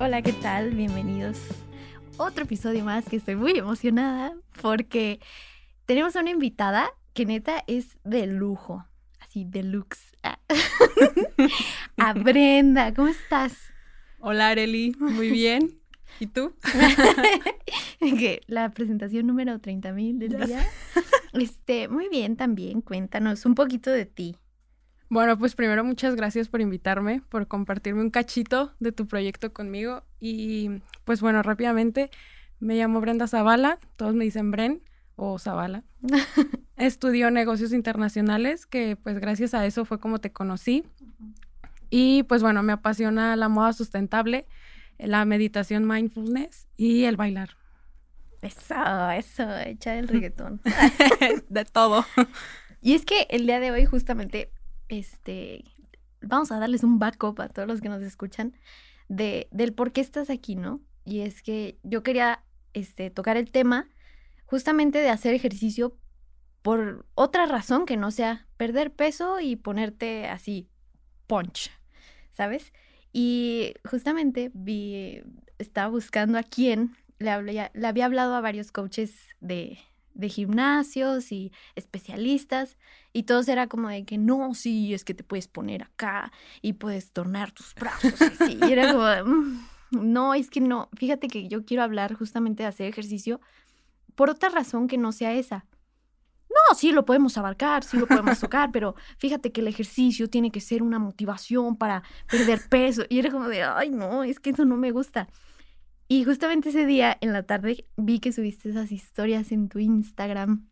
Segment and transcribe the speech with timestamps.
[0.00, 0.70] Hola, ¿qué tal?
[0.70, 1.38] Bienvenidos.
[2.16, 5.20] Otro episodio más que estoy muy emocionada porque
[5.86, 8.84] tenemos a una invitada que neta es de lujo,
[9.20, 10.12] así deluxe.
[11.96, 13.56] a Brenda, ¿cómo estás?
[14.18, 15.78] Hola, Areli, muy bien.
[16.18, 16.54] ¿Y tú?
[18.00, 20.66] que la presentación número 30.000 del día.
[21.34, 24.36] Este, muy bien también, cuéntanos un poquito de ti.
[25.14, 30.02] Bueno, pues primero muchas gracias por invitarme, por compartirme un cachito de tu proyecto conmigo.
[30.18, 32.10] Y pues bueno, rápidamente,
[32.58, 34.82] me llamo Brenda Zavala, todos me dicen Bren
[35.14, 35.84] o Zavala.
[36.76, 40.82] Estudió negocios internacionales, que pues gracias a eso fue como te conocí.
[41.90, 44.48] Y pues bueno, me apasiona la moda sustentable,
[44.98, 47.50] la meditación mindfulness y el bailar.
[48.42, 50.60] Eso, eso, echar el reggaetón.
[51.48, 52.04] de todo.
[52.80, 54.52] Y es que el día de hoy justamente
[54.98, 55.64] este,
[56.20, 58.54] vamos a darles un backup a todos los que nos escuchan
[59.08, 60.80] de, del por qué estás aquí, ¿no?
[61.04, 63.88] Y es que yo quería este, tocar el tema
[64.46, 65.96] justamente de hacer ejercicio
[66.62, 70.68] por otra razón que no sea perder peso y ponerte así
[71.26, 71.70] punch,
[72.32, 72.72] ¿sabes?
[73.12, 75.22] Y justamente vi,
[75.58, 79.78] estaba buscando a quién le, hablé, le había hablado a varios coaches de,
[80.14, 82.76] de gimnasios y especialistas
[83.12, 86.74] y todos era como de que no, sí, es que te puedes poner acá y
[86.74, 88.14] puedes tornar tus brazos.
[88.48, 92.62] Y era como, de, mm, no, es que no, fíjate que yo quiero hablar justamente
[92.62, 93.40] de hacer ejercicio
[94.14, 95.66] por otra razón que no sea esa.
[96.48, 100.52] No, sí lo podemos abarcar, sí lo podemos tocar, pero fíjate que el ejercicio tiene
[100.52, 103.02] que ser una motivación para perder peso.
[103.08, 105.28] Y era como de, ay, no, es que eso no me gusta.
[106.14, 110.68] Y justamente ese día en la tarde vi que subiste esas historias en tu Instagram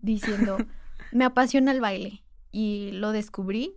[0.00, 0.56] diciendo,
[1.12, 3.74] me apasiona el baile y lo descubrí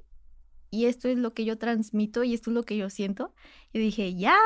[0.71, 3.33] y esto es lo que yo transmito y esto es lo que yo siento.
[3.73, 4.37] Y dije, ya,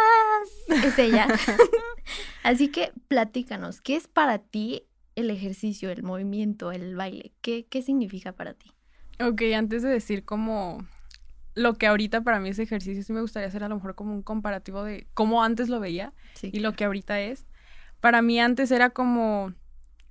[0.67, 1.27] es ella.
[2.43, 7.33] Así que platícanos, ¿qué es para ti el ejercicio, el movimiento, el baile?
[7.41, 8.71] ¿Qué, qué significa para ti?
[9.23, 10.87] Ok, antes de decir cómo
[11.53, 14.13] lo que ahorita para mí es ejercicio, sí me gustaría hacer a lo mejor como
[14.13, 17.45] un comparativo de cómo antes lo veía y lo que ahorita es.
[17.99, 19.53] Para mí antes era como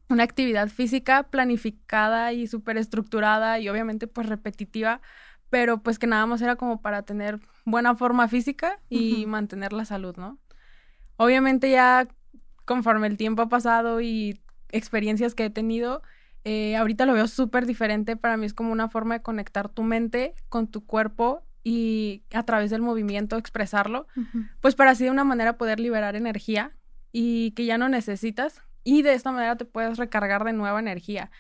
[0.09, 5.01] una actividad física planificada y súper estructurada y obviamente pues repetitiva,
[5.49, 9.84] pero pues que nada más era como para tener buena forma física y mantener la
[9.84, 10.39] salud, ¿no?
[11.17, 12.09] Obviamente ya
[12.65, 14.41] conforme el tiempo ha pasado y
[14.71, 16.03] experiencias que he tenido,
[16.45, 18.17] eh, ahorita lo veo súper diferente.
[18.17, 22.43] Para mí es como una forma de conectar tu mente con tu cuerpo y a
[22.45, 24.06] través del movimiento expresarlo,
[24.61, 26.73] pues para así de una manera poder liberar energía
[27.12, 31.31] y que ya no necesitas y de esta manera te puedes recargar de nueva energía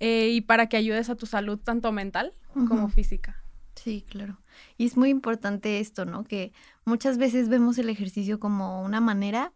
[0.00, 2.34] eh, y para que ayudes a tu salud tanto mental
[2.66, 3.44] como física.
[3.76, 4.40] Sí, claro.
[4.76, 6.24] Y es muy importante esto, ¿no?
[6.24, 6.52] Que
[6.84, 9.52] muchas veces vemos el ejercicio como una manera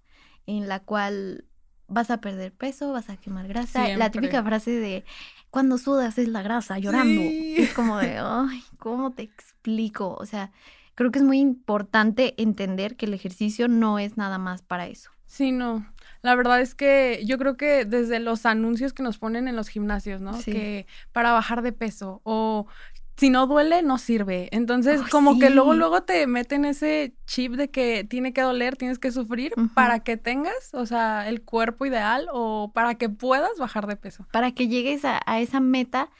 [0.46, 1.44] en la cual
[1.88, 3.88] vas a perder peso, vas a quemar grasa.
[3.96, 5.04] La típica frase de
[5.50, 7.20] cuando sudas es la grasa llorando.
[7.22, 10.16] Es como de, ay, ¿cómo te explico?
[10.18, 10.50] O sea,
[10.94, 15.10] creo que es muy importante entender que el ejercicio no es nada más para eso.
[15.26, 15.86] Sí, no.
[16.22, 19.68] La verdad es que yo creo que desde los anuncios que nos ponen en los
[19.68, 20.38] gimnasios, ¿no?
[20.42, 22.66] Que para bajar de peso o
[23.16, 24.48] si no duele, no sirve.
[24.52, 28.98] Entonces, como que luego, luego te meten ese chip de que tiene que doler, tienes
[28.98, 33.86] que sufrir para que tengas, o sea, el cuerpo ideal o para que puedas bajar
[33.86, 34.26] de peso.
[34.32, 36.10] Para que llegues a, esa meta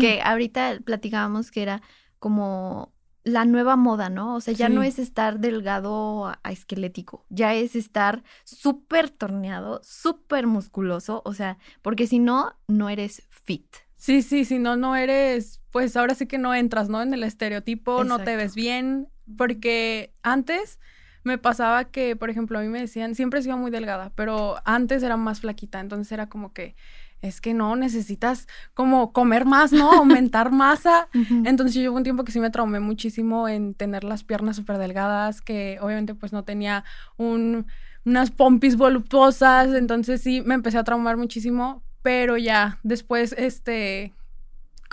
[0.00, 1.82] que ahorita platicábamos que era
[2.18, 2.94] como
[3.24, 4.34] la nueva moda, ¿no?
[4.34, 10.46] O sea, ya no es estar delgado a, esquelético, ya es estar súper torneado, súper
[10.46, 13.66] musculoso, o sea, porque si no, no eres fit.
[13.96, 17.02] Sí, sí, si no, no eres, pues ahora sí que no entras, ¿no?
[17.02, 20.78] En el estereotipo, no te ves bien, porque antes
[21.24, 24.54] me pasaba que, por ejemplo, a mí me decían, siempre he sido muy delgada, pero
[24.64, 26.76] antes era más flaquita, entonces era como que,
[27.22, 29.90] es que no, necesitas como comer más, ¿no?
[29.90, 31.08] Aumentar masa.
[31.44, 34.78] Entonces yo hubo un tiempo que sí me traumé muchísimo en tener las piernas súper
[34.78, 36.84] delgadas, que obviamente pues no tenía
[37.16, 37.66] un,
[38.04, 44.12] unas pompis voluptuosas, entonces sí me empecé a traumar muchísimo, pero ya después, este,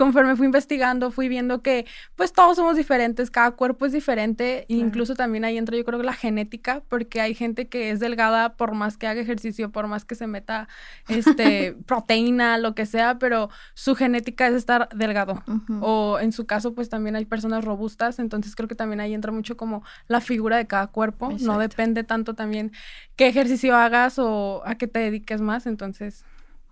[0.02, 4.74] conforme fui investigando, fui viendo que pues todos somos diferentes, cada cuerpo es diferente, e
[4.74, 8.56] incluso también ahí entra yo creo que la genética, porque hay gente que es delgada
[8.56, 10.68] por más que haga ejercicio, por más que se meta
[11.08, 15.44] este proteína, lo que sea, pero su genética es estar delgado.
[15.82, 19.32] O en su caso pues también hay personas robustas, entonces creo que también ahí entra
[19.32, 22.72] mucho como la figura de cada cuerpo, no depende tanto también
[23.16, 26.26] qué ejercicio hagas o a qué te dediques más, entonces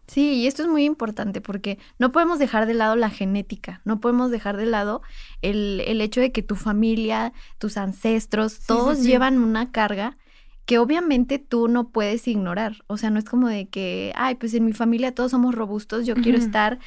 [0.10, 4.00] Sí, y esto es muy importante porque no podemos dejar de lado la genética, no
[4.00, 5.04] podemos dejar de lado
[5.44, 10.18] el, el hecho de que tu familia, tus ancestros, todos llevan una carga
[10.66, 12.84] que obviamente tú no puedes ignorar.
[12.88, 16.06] O sea, no es como de que, ay, pues en mi familia todos somos robustos,
[16.06, 16.80] yo quiero estar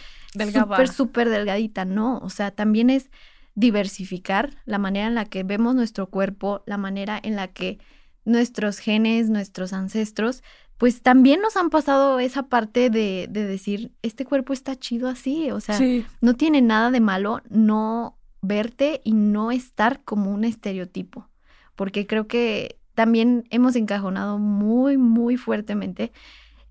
[0.52, 1.84] súper, súper delgadita.
[1.84, 3.10] No, o sea, también es
[3.54, 7.78] diversificar la manera en la que vemos nuestro cuerpo, la manera en la que
[8.24, 10.42] nuestros genes, nuestros ancestros
[10.82, 15.52] pues también nos han pasado esa parte de, de decir, este cuerpo está chido así,
[15.52, 15.78] o sea,
[16.20, 21.28] no tiene nada de malo no verte y no estar como un estereotipo,
[21.76, 26.10] porque creo que también hemos encajonado muy, muy fuertemente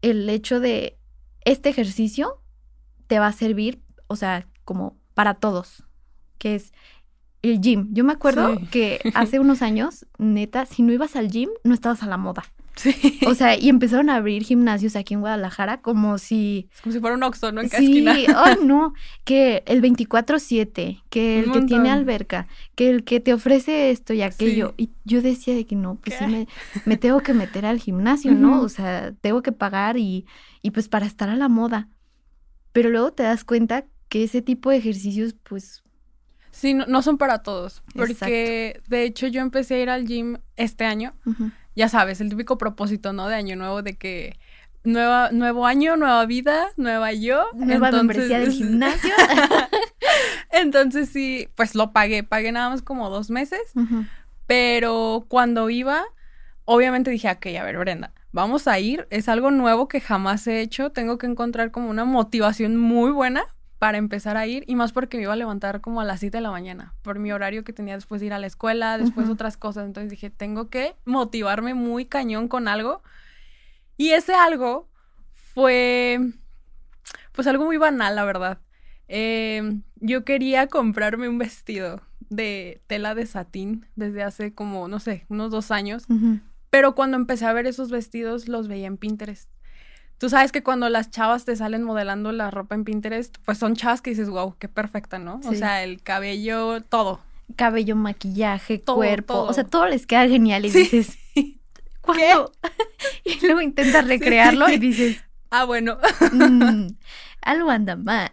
[0.01, 0.97] el hecho de
[1.45, 2.41] este ejercicio
[3.07, 5.85] te va a servir, o sea, como para todos,
[6.37, 6.73] que es
[7.43, 7.87] el gym.
[7.93, 12.03] Yo me acuerdo que hace unos años, neta, si no ibas al gym, no estabas
[12.03, 12.43] a la moda.
[12.75, 13.19] Sí.
[13.27, 16.69] O sea, y empezaron a abrir gimnasios aquí en Guadalajara como si...
[16.81, 17.61] Como si fuera un Oxxo, ¿no?
[17.61, 18.27] En sí, ay,
[18.63, 24.13] no, que el 24-7, que el que tiene alberca, que el que te ofrece esto
[24.13, 24.73] y aquello.
[24.77, 26.47] Y yo decía de que no, pues sí me,
[26.85, 28.61] me, tengo que meter al gimnasio, ¿no?
[28.61, 30.25] O sea, tengo que pagar y,
[30.61, 31.87] y pues para estar a la moda.
[32.73, 35.83] Pero luego te das cuenta que ese tipo de ejercicios, pues...
[36.51, 37.81] Sí, no, son para todos.
[37.95, 41.13] Porque de hecho yo empecé a ir al gym este año
[41.75, 43.27] ya sabes, el típico propósito, ¿no?
[43.27, 44.37] De año nuevo, de que
[44.83, 47.45] nueva, nuevo año, nueva vida, nueva yo.
[47.53, 49.13] Nueva membresía del gimnasio.
[50.51, 53.61] Entonces sí, pues lo pagué, pagué nada más como dos meses,
[54.47, 56.03] pero cuando iba,
[56.65, 60.61] obviamente dije, ok, a ver, Brenda, vamos a ir, es algo nuevo que jamás he
[60.61, 63.45] hecho, tengo que encontrar como una motivación muy buena
[63.81, 66.37] para empezar a ir y más porque me iba a levantar como a las 7
[66.37, 69.27] de la mañana por mi horario que tenía después de ir a la escuela, después
[69.27, 69.87] otras cosas.
[69.87, 73.01] Entonces dije, tengo que motivarme muy cañón con algo.
[73.97, 74.87] Y ese algo
[75.33, 76.19] fue
[77.31, 78.59] pues algo muy banal, la verdad.
[79.07, 85.25] Em, yo quería comprarme un vestido de tela de satín desde hace como, no sé,
[85.27, 86.05] unos dos años.
[86.69, 89.49] Pero cuando empecé a ver esos vestidos, los veía en Pinterest.
[90.21, 93.75] Tú sabes que cuando las chavas te salen modelando la ropa en Pinterest, pues son
[93.75, 95.41] chavas que dices, wow, qué perfecta, ¿no?
[95.43, 97.21] O sea, el cabello, todo.
[97.55, 99.41] Cabello, maquillaje, cuerpo.
[99.41, 101.17] O sea, todo les queda genial y dices,
[102.01, 102.51] ¿cuándo?
[103.25, 105.97] y luego intentas recrearlo y dices, ah, bueno.
[106.31, 106.89] Mm,
[107.41, 108.29] algo anda más.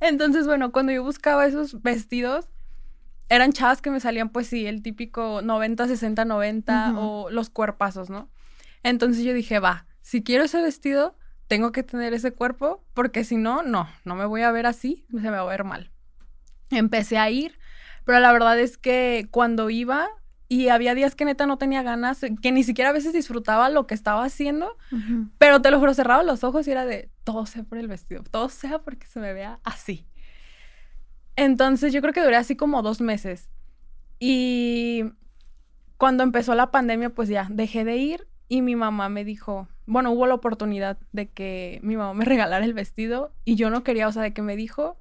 [0.00, 2.44] Entonces, bueno, cuando yo buscaba esos vestidos,
[3.30, 8.10] eran chavas que me salían, pues sí, el típico 90, 60, 90 o los cuerpazos,
[8.10, 8.28] ¿no?
[8.82, 11.16] Entonces yo dije, va, si quiero ese vestido,
[11.46, 15.06] tengo que tener ese cuerpo, porque si no, no, no me voy a ver así,
[15.10, 15.90] se me va a ver mal.
[16.70, 17.58] Empecé a ir,
[18.04, 20.08] pero la verdad es que cuando iba
[20.48, 23.86] y había días que neta no tenía ganas, que ni siquiera a veces disfrutaba lo
[23.86, 24.76] que estaba haciendo,
[25.38, 28.22] pero te lo juro, cerraba los ojos y era de todo sea por el vestido,
[28.22, 30.06] todo sea porque se me vea así.
[31.36, 33.48] Entonces yo creo que duré así como dos meses.
[34.18, 35.04] Y
[35.96, 40.10] cuando empezó la pandemia, pues ya dejé de ir y mi mamá me dijo, bueno,
[40.10, 44.06] hubo la oportunidad de que mi mamá me regalara el vestido y yo no quería,
[44.06, 44.98] o sea, de que me dijo,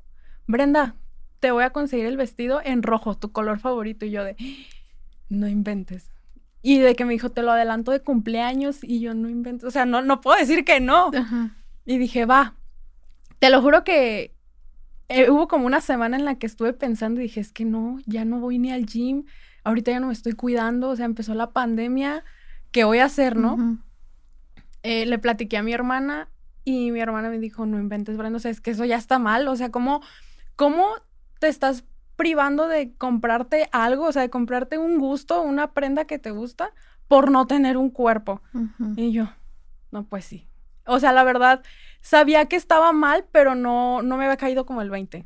[0.47, 0.95] Brenda,
[1.41, 4.05] te voy a conseguir el vestido en rojo, tu color favorito.
[4.05, 4.37] Y yo de,
[5.27, 6.11] no inventes.
[6.61, 9.71] Y de que me dijo, te lo adelanto de cumpleaños y yo no invento, o
[9.71, 11.11] sea, no, no puedo decir que no.
[11.85, 12.55] Y dije, va,
[13.39, 14.33] te lo juro que
[15.09, 17.99] eh, hubo como una semana en la que estuve pensando y dije, es que no,
[18.05, 19.25] ya no voy ni al gym,
[19.65, 22.23] ahorita ya no me estoy cuidando, o sea, empezó la pandemia
[22.71, 23.77] ¿qué voy a hacer, no?
[24.83, 26.29] Eh, le platiqué a mi hermana
[26.63, 29.19] y mi hermana me dijo, no inventes, Brenda, o sea, es que eso ya está
[29.19, 30.01] mal, o sea, ¿cómo,
[30.55, 30.87] cómo
[31.39, 31.83] te estás
[32.15, 36.73] privando de comprarte algo, o sea, de comprarte un gusto, una prenda que te gusta
[37.07, 38.41] por no tener un cuerpo?
[38.95, 39.29] Y yo,
[39.91, 40.47] no, pues sí.
[40.85, 41.63] O sea, la verdad,
[42.01, 45.25] sabía que estaba mal, pero no, no me había caído como el 20.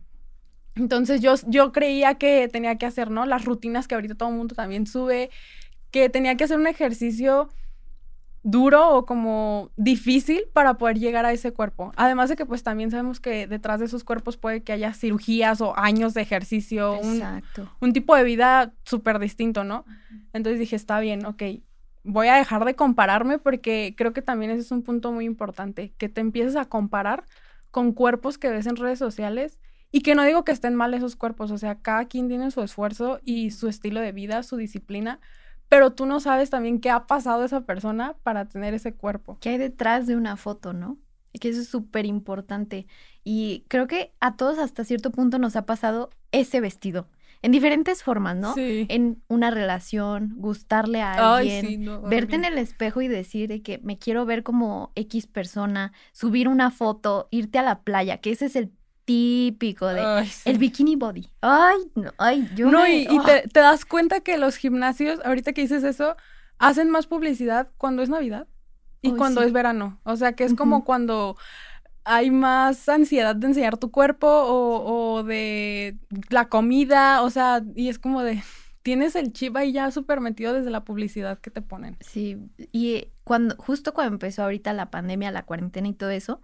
[0.75, 3.25] Entonces yo, yo creía que tenía que hacer, ¿no?
[3.25, 5.29] Las rutinas que ahorita todo el mundo también sube,
[5.95, 7.47] que tenía que hacer un ejercicio
[8.43, 11.93] duro o como difícil para poder llegar a ese cuerpo.
[11.95, 15.61] Además de que pues también sabemos que detrás de esos cuerpos puede que haya cirugías
[15.61, 17.23] o años de ejercicio, un,
[17.79, 19.85] un, tipo de vida súper distinto, ¿no?
[20.33, 21.41] Entonces dije, está bien, ok,
[22.03, 25.93] voy a dejar de compararme porque creo que también ese es un punto muy importante,
[25.97, 27.23] que te empieces a comparar
[27.71, 29.61] con cuerpos que ves en redes sociales
[29.93, 32.61] y que no digo que estén mal esos cuerpos, o sea, cada quien tiene su
[32.61, 35.21] esfuerzo y su estilo de vida, su disciplina,
[35.69, 39.37] pero tú no sabes también qué ha pasado esa persona para tener ese cuerpo.
[39.39, 40.97] ¿Qué hay detrás de una foto, no?
[41.39, 42.87] Que eso es súper importante.
[43.23, 47.07] Y creo que a todos hasta cierto punto nos ha pasado ese vestido.
[47.41, 48.53] En diferentes formas, ¿no?
[48.53, 48.85] Sí.
[48.89, 53.99] En una relación, gustarle a alguien, verte en el espejo y decir de que me
[53.99, 58.55] quiero ver como X persona, subir una foto, irte a la playa, que ese es
[58.55, 58.71] el
[59.05, 61.29] típico de el bikini body.
[61.41, 63.23] Ay, no, ay, yo No, y, oh.
[63.23, 66.15] te, das cuenta que los gimnasios, ahorita que dices eso,
[66.57, 68.47] hacen más publicidad cuando es Navidad
[69.01, 69.99] y cuando es verano.
[70.03, 71.37] O sea, que es como cuando
[72.03, 75.97] hay más ansiedad de enseñar tu cuerpo o, o, de
[76.29, 78.41] la comida, o sea, y es como de
[78.83, 81.97] tienes el chip ahí ya súper metido desde la publicidad que te ponen.
[82.01, 82.37] Sí,
[82.71, 86.41] y cuando justo cuando empezó ahorita la pandemia, la cuarentena y todo eso,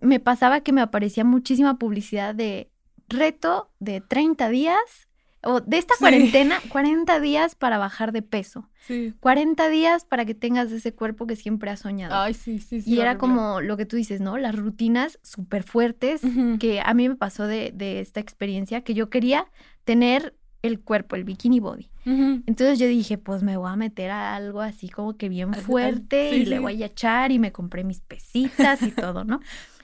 [0.00, 2.70] me pasaba que me aparecía muchísima publicidad de
[3.08, 5.08] reto de 30 días
[5.42, 8.68] o de esta cuarentena, 40 días para bajar de peso.
[8.86, 9.14] Sí.
[9.20, 12.14] 40 días para que tengas ese cuerpo que siempre has soñado.
[12.14, 12.90] Ay, sí, sí, sí.
[12.90, 14.36] Y era como lo que tú dices, ¿no?
[14.36, 16.20] Las rutinas súper fuertes
[16.58, 19.46] que a mí me pasó de, de, esta experiencia, que yo quería
[19.84, 21.88] tener el cuerpo, el bikini body.
[22.04, 26.36] Entonces yo dije, pues me voy a meter a algo así como que bien fuerte
[26.36, 29.40] y le voy a echar y me compré mis pesitas y todo, ¿no?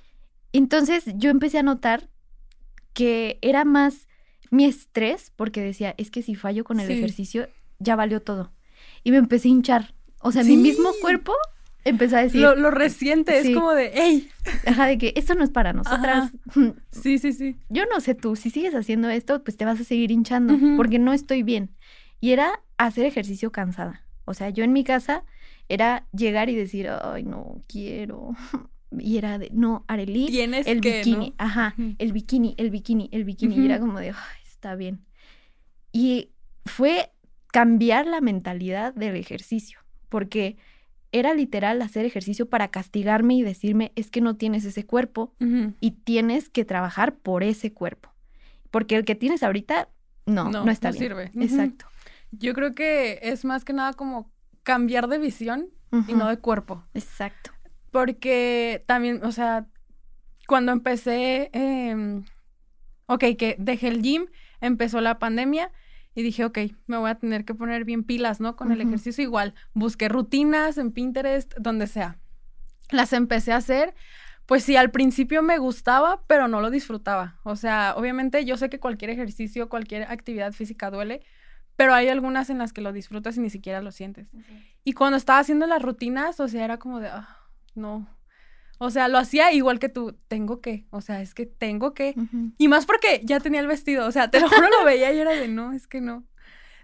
[0.57, 2.09] Entonces yo empecé a notar
[2.93, 4.09] que era más
[4.51, 7.49] mi estrés, porque decía, es que si fallo con el ejercicio,
[7.79, 8.53] ya valió todo.
[9.05, 9.95] Y me empecé a hinchar.
[10.21, 11.35] O sea, mi mismo cuerpo
[11.85, 12.41] empezó a decir.
[12.41, 14.31] Lo, lo reciente es como de, ¡ey!
[14.67, 16.33] Ajá, de que esto no es para nosotras.
[16.91, 17.57] Sí, sí, sí.
[17.69, 20.99] Yo no sé tú, si sigues haciendo esto, pues te vas a seguir hinchando, porque
[20.99, 21.71] no estoy bien.
[22.21, 24.07] Y era hacer ejercicio cansada.
[24.25, 25.25] O sea, yo en mi casa
[25.69, 28.35] era llegar y decir, ay, no quiero,
[28.99, 33.57] y era de, no, Arely, el que, bikini, ajá, el bikini, el bikini, el bikini,
[33.57, 34.15] y era como de,
[34.47, 35.05] está bien.
[35.93, 36.31] Y
[36.65, 37.13] fue
[37.53, 40.57] cambiar la mentalidad del ejercicio, porque
[41.13, 45.35] era literal hacer ejercicio para castigarme y decirme, es que no tienes ese cuerpo
[45.81, 48.13] y tienes que trabajar por ese cuerpo,
[48.71, 49.89] porque el que tienes ahorita,
[50.27, 51.03] no, no, está bien.
[51.03, 51.31] sirve.
[51.35, 51.87] Exacto.
[52.33, 54.31] Yo creo que es más que nada como
[54.63, 55.69] cambiar de visión
[56.09, 56.85] y no de cuerpo.
[56.93, 57.53] Exacto.
[57.97, 59.65] Porque también, o sea,
[60.47, 62.23] cuando empecé, eh,
[63.07, 64.27] ok, que dejé el gym,
[64.61, 65.73] empezó la pandemia
[66.15, 68.55] y dije, ok, me voy a tener que poner bien pilas, ¿no?
[68.55, 69.55] Con el ejercicio igual.
[69.73, 72.19] Busqué rutinas en Pinterest, donde sea.
[72.91, 73.95] Las empecé a hacer.
[74.45, 77.41] Pues sí, al principio me gustaba, pero no lo disfrutaba.
[77.45, 81.23] O sea, obviamente yo sé que cualquier ejercicio, cualquier actividad física duele,
[81.77, 84.29] pero hay algunas en las que lo disfrutas y ni siquiera lo sientes.
[84.85, 87.46] Y cuando estaba haciendo las rutinas, o sea, era como de, ah,
[87.77, 88.09] no.
[88.79, 92.15] O sea, lo hacía igual que tú, tengo que, o sea, es que tengo que.
[92.59, 95.19] Y más porque ya tenía el vestido, o sea, te lo juro, lo veía y
[95.19, 96.25] era de, no, es que no.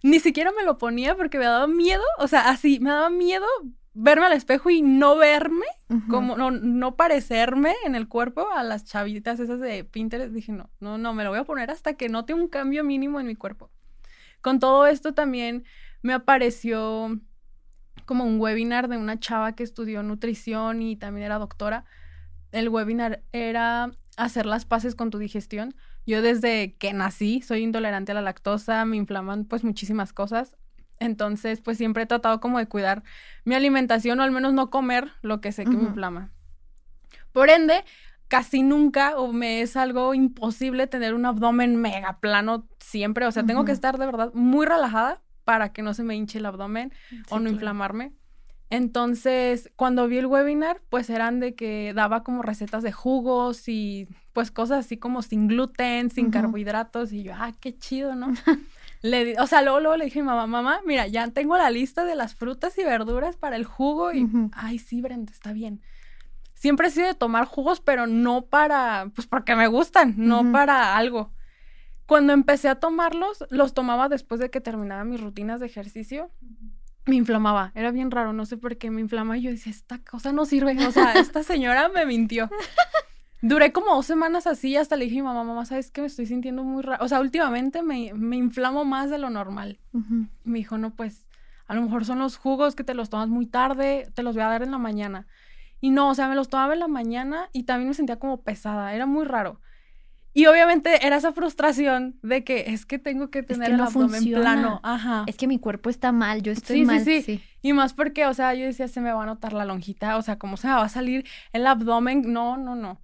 [0.03, 3.47] Ni siquiera me lo ponía porque me daba miedo, o sea, así, me daba miedo
[3.95, 5.67] verme al espejo y no verme,
[6.09, 10.33] como no, no parecerme en el cuerpo a las chavitas esas de Pinterest.
[10.33, 13.21] Dije, no, no, no, me lo voy a poner hasta que note un cambio mínimo
[13.21, 13.71] en mi cuerpo.
[14.41, 15.65] Con todo esto también
[16.01, 17.21] me apareció
[18.03, 21.85] como un webinar de una chava que estudió nutrición y también era doctora.
[22.51, 25.75] El webinar era hacer las paces con tu digestión.
[26.07, 30.57] Yo desde que nací soy intolerante a la lactosa, me inflaman pues muchísimas cosas.
[30.99, 33.03] Entonces, pues siempre he tratado como de cuidar
[33.45, 36.31] mi alimentación o al menos no comer lo que sé que me inflama.
[37.33, 37.85] Por ende,
[38.29, 43.27] casi nunca o me es algo imposible tener un abdomen mega plano siempre.
[43.27, 46.39] O sea, tengo que estar de verdad muy relajada para que no se me hinche
[46.39, 46.93] el abdomen
[47.31, 48.13] o no inflamarme.
[48.73, 54.09] Entonces, cuando vi el webinar, pues eran de que daba como recetas de jugos y
[54.33, 58.33] pues cosas así como sin gluten, sin carbohidratos y yo, ah, qué chido, ¿no?
[59.03, 61.69] le o sea, luego, luego le dije a mi mamá, mamá, mira, ya tengo la
[61.69, 65.83] lista de las frutas y verduras para el jugo y, ay, sí, Brenda, está bien.
[66.55, 70.97] Siempre he sido de tomar jugos, pero no para, pues porque me gustan, no para
[70.97, 71.31] algo.
[72.13, 76.31] Cuando empecé a tomarlos, los tomaba después de que terminaba mis rutinas de ejercicio.
[77.07, 79.39] Me inflamaba, era bien raro, no sé por qué me inflama.
[79.39, 82.51] Y yo decía, esta cosa no sirve, o sea, esta señora me mintió.
[83.41, 86.03] Duré como dos semanas así, hasta le dije a mi mamá, mamá, ¿sabes qué?
[86.03, 87.03] Me estoy sintiendo muy raro.
[87.03, 89.81] O sea, últimamente me, me inflamo más de lo normal.
[89.95, 91.25] Y me dijo, no, pues,
[91.67, 94.43] a lo mejor son los jugos que te los tomas muy tarde, te los voy
[94.43, 95.27] a dar en la mañana.
[95.81, 98.43] Y no, o sea, me los tomaba en la mañana y también me sentía como
[98.43, 99.63] pesada, era muy raro.
[100.35, 104.81] Y obviamente era esa frustración de que es que tengo que tener el abdomen plano.
[104.83, 105.25] Ajá.
[105.27, 107.05] Es que mi cuerpo está mal, yo estoy mal.
[107.05, 109.65] Sí, sí, Y más porque, o sea, yo decía, se me va a notar la
[109.67, 112.33] lonjita, o sea, ¿cómo se me va a salir el abdomen?
[112.33, 112.99] No, no, no.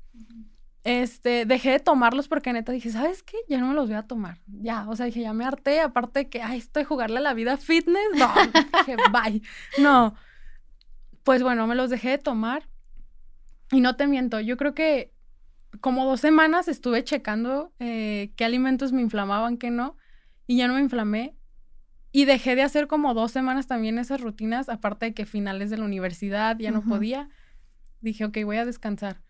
[0.84, 3.36] este, dejé de tomarlos porque neta dije, ¿sabes qué?
[3.48, 4.38] Ya no me los voy a tomar.
[4.46, 7.34] Ya, o sea, dije, ya me harté, aparte de que, ay, estoy jugarle a la
[7.34, 8.32] vida fitness, no,
[8.86, 9.42] dije, bye.
[9.78, 10.14] No.
[11.24, 12.66] Pues bueno, me los dejé de tomar.
[13.70, 15.12] Y no te miento, yo creo que
[15.80, 19.96] como dos semanas estuve checando eh, qué alimentos me inflamaban, qué no,
[20.46, 21.34] y ya no me inflamé.
[22.10, 25.76] Y dejé de hacer como dos semanas también esas rutinas, aparte de que finales de
[25.76, 27.28] la universidad ya no podía.
[28.00, 29.22] Dije, ok, voy a descansar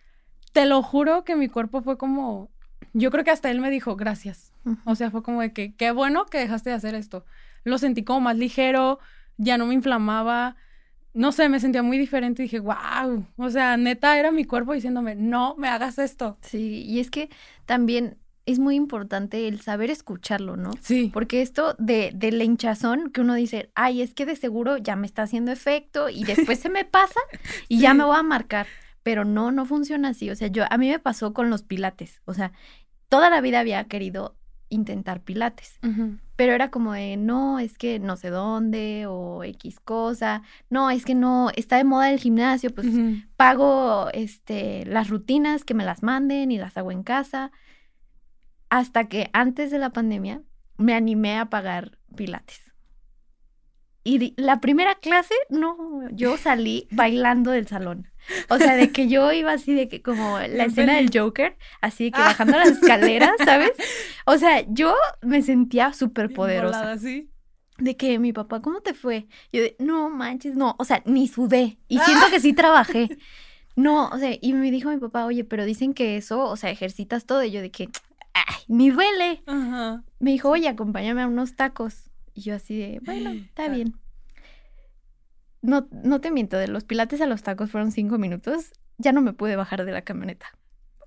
[0.53, 2.51] te lo juro que mi cuerpo fue como,
[2.93, 4.53] yo creo que hasta él me dijo, gracias.
[4.85, 7.25] O sea, fue como de que, qué bueno que dejaste de hacer esto.
[7.65, 8.99] Lo sentí como más ligero,
[9.37, 10.57] ya no me inflamaba,
[11.19, 14.73] no sé, me sentía muy diferente y dije, wow, o sea, neta era mi cuerpo
[14.73, 16.39] diciéndome, no me hagas esto.
[16.43, 17.29] Sí, y es que
[17.67, 20.71] también es muy importante el saber escucharlo, ¿no?
[20.81, 21.11] Sí.
[21.13, 24.95] Porque esto de, de la hinchazón que uno dice, ay, es que de seguro ya
[24.95, 27.21] me está haciendo efecto y después se me pasa
[27.69, 28.69] y ya me voy a marcar
[29.09, 30.29] pero no, no funciona así.
[30.29, 32.21] O sea, yo, a mí me pasó con los pilates.
[32.27, 32.53] O sea,
[33.09, 34.37] toda la vida había querido
[34.69, 35.79] intentar pilates.
[36.37, 40.43] Pero era como de, no, es que no sé dónde o X cosa.
[40.71, 42.87] No, es que no, está de moda el gimnasio, pues
[43.37, 47.51] pago este, las rutinas que me las manden y las hago en casa.
[48.71, 50.43] Hasta que antes de la pandemia
[50.77, 52.69] me animé a pagar pilates.
[54.05, 58.09] Y la primera clase, no, yo salí bailando del salón.
[58.49, 62.05] O sea, de que yo iba así, de que como la escena del Joker, así
[62.05, 63.73] de que bajando las escaleras, ¿sabes?
[64.27, 66.97] O sea, yo me sentía súper poderosa.
[67.79, 69.27] De que mi papá, ¿cómo te fue?
[69.53, 71.79] Yo de, no manches, no, o sea, ni sudé.
[71.89, 73.09] Y siento que sí trabajé.
[73.77, 76.69] No, o sea, y me dijo mi papá, oye, pero dicen que eso, o sea,
[76.69, 77.45] ejercitas todo.
[77.45, 77.89] Y yo de que,
[78.35, 79.41] ay, ni duele.
[80.19, 82.11] Me dijo, oye, acompáñame a unos tacos.
[82.35, 83.95] Y yo así de, bueno, está bien
[85.69, 89.21] no, no te miento, de los pilates a los tacos fueron cinco minutos, ya no
[89.21, 90.47] me pude bajar de la camioneta.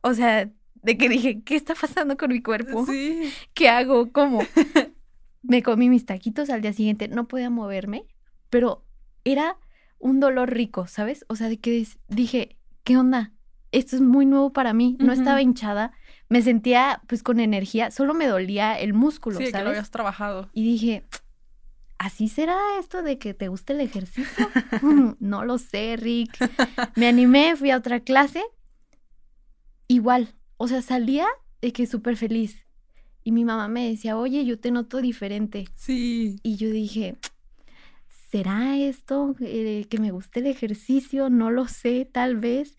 [0.01, 2.85] O sea, de que dije, ¿qué está pasando con mi cuerpo?
[2.85, 3.33] Sí.
[3.53, 4.11] ¿Qué hago?
[4.11, 4.41] ¿Cómo?
[5.41, 8.05] me comí mis taquitos al día siguiente, no podía moverme,
[8.49, 8.85] pero
[9.23, 9.57] era
[9.97, 11.25] un dolor rico, ¿sabes?
[11.27, 13.33] O sea, de que dije, ¿qué onda?
[13.71, 15.93] Esto es muy nuevo para mí, no estaba hinchada,
[16.29, 19.57] me sentía pues con energía, solo me dolía el músculo, sí, ¿sabes?
[19.57, 20.49] que lo habías trabajado.
[20.53, 21.05] Y dije,
[22.01, 24.49] ¿así será esto de que te guste el ejercicio?
[25.19, 26.35] no lo sé, Rick.
[26.95, 28.43] Me animé, fui a otra clase.
[29.87, 31.27] Igual, o sea, salía
[31.61, 32.65] de que súper feliz.
[33.23, 35.67] Y mi mamá me decía, oye, yo te noto diferente.
[35.75, 36.39] Sí.
[36.41, 37.17] Y yo dije,
[38.31, 41.29] ¿será esto eh, que me guste el ejercicio?
[41.29, 42.77] No lo sé, tal vez.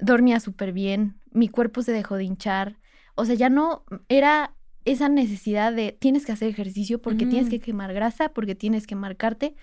[0.00, 2.78] Dormía súper bien, mi cuerpo se dejó de hinchar.
[3.14, 7.60] O sea, ya no era esa necesidad de tienes que hacer ejercicio porque tienes que
[7.60, 9.54] quemar grasa, porque tienes que marcarte.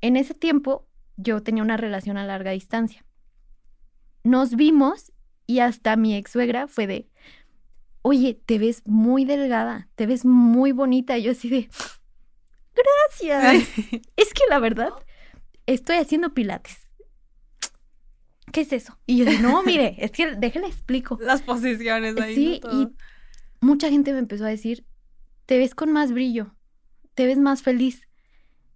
[0.00, 0.86] En ese tiempo
[1.16, 3.04] yo tenía una relación a larga distancia.
[4.24, 5.12] Nos vimos
[5.46, 7.08] y hasta mi ex suegra fue de,
[8.02, 11.16] oye, te ves muy delgada, te ves muy bonita.
[11.16, 11.68] Y yo así de,
[12.74, 13.68] gracias.
[14.16, 14.90] Es que la verdad,
[15.66, 16.88] estoy haciendo pilates.
[18.52, 18.98] ¿Qué es eso?
[19.06, 21.18] Y yo de, no, mire, es que déjale explico.
[21.22, 22.34] Las posiciones ahí.
[22.34, 22.88] Sí, y
[23.60, 24.84] mucha gente me empezó a decir,
[25.46, 26.54] te ves con más brillo,
[27.14, 28.02] te ves más feliz.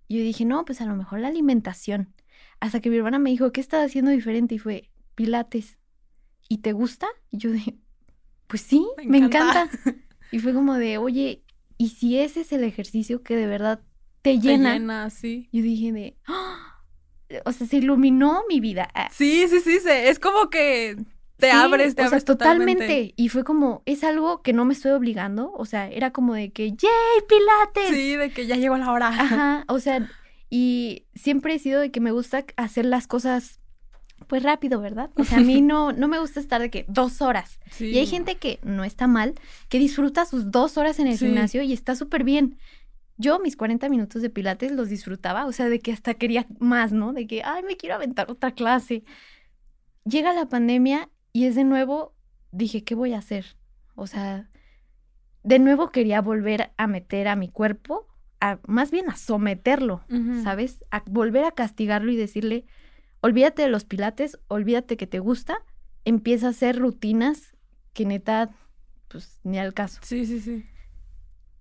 [0.09, 2.15] Y yo dije, no, pues a lo mejor la alimentación.
[2.61, 4.55] Hasta que mi hermana me dijo, ¿qué estás haciendo diferente?
[4.55, 5.79] Y fue, pilates.
[6.49, 7.07] ¿Y te gusta?
[7.31, 7.77] Y yo dije,
[8.47, 9.69] pues sí, me encanta.
[10.33, 11.45] Y fue como de, oye,
[11.77, 13.83] ¿y si ese es el ejercicio que de verdad
[14.23, 14.73] te llena?
[14.73, 15.51] Te llena, sí.
[15.53, 16.83] Yo dije de, ¡Ah!
[17.45, 18.89] o sea, se iluminó mi vida.
[19.13, 20.97] Sí, sí, sí, es como que
[21.43, 23.15] te abres, te abres totalmente.
[23.17, 25.53] Y fue como, es algo que no me estoy obligando.
[25.55, 27.91] O sea, era como de que, ¡yay, pilates!
[27.91, 29.09] Sí, de que ya llegó la hora.
[29.09, 30.09] Ajá, o sea,
[30.49, 33.59] y siempre he sido de que me gusta hacer las cosas
[34.29, 35.11] pues rápido, ¿verdad?
[35.17, 37.59] O sea, a mí no, no me gusta estar de que dos horas.
[37.81, 39.35] Y hay gente que no está mal,
[39.69, 42.57] que disfruta sus dos horas en el gimnasio y está súper bien.
[43.19, 46.93] Yo mis 40 minutos de pilates los disfrutaba, o sea, de que hasta quería más,
[46.93, 47.13] ¿no?
[47.13, 49.03] De que, ay, me quiero aventar otra clase.
[50.05, 52.15] Llega la pandemia y es de nuevo,
[52.51, 53.57] dije, ¿qué voy a hacer?
[53.95, 54.51] O sea,
[55.43, 58.09] de nuevo quería volver a meter a mi cuerpo,
[58.41, 60.05] a, más bien a someterlo,
[60.43, 60.85] ¿sabes?
[60.91, 62.67] A volver a castigarlo y decirle,
[63.21, 65.59] olvídate de los pilates, olvídate que te gusta,
[66.05, 67.57] empieza a hacer rutinas
[67.93, 68.51] que neta,
[69.09, 70.01] pues ni al caso.
[70.03, 70.67] Sí, sí, sí.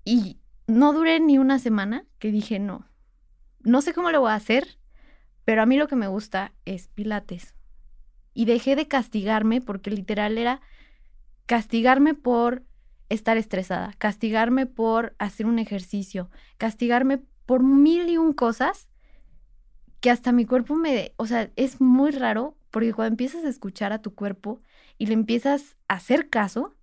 [0.04, 2.88] Y no duré ni una semana que dije, no,
[3.60, 4.80] no sé cómo lo voy a hacer,
[5.46, 7.56] pero a mí lo que me gusta es pilates
[8.34, 10.62] y dejé de castigarme porque literal era
[11.46, 12.64] castigarme por
[13.10, 18.88] estar estresada, castigarme por hacer un ejercicio, castigarme por mil y un cosas
[20.00, 23.92] que hasta mi cuerpo me, o sea, es muy raro, Porque cuando empiezas a escuchar
[23.92, 24.62] a tu cuerpo
[24.98, 26.74] y le empiezas a hacer caso,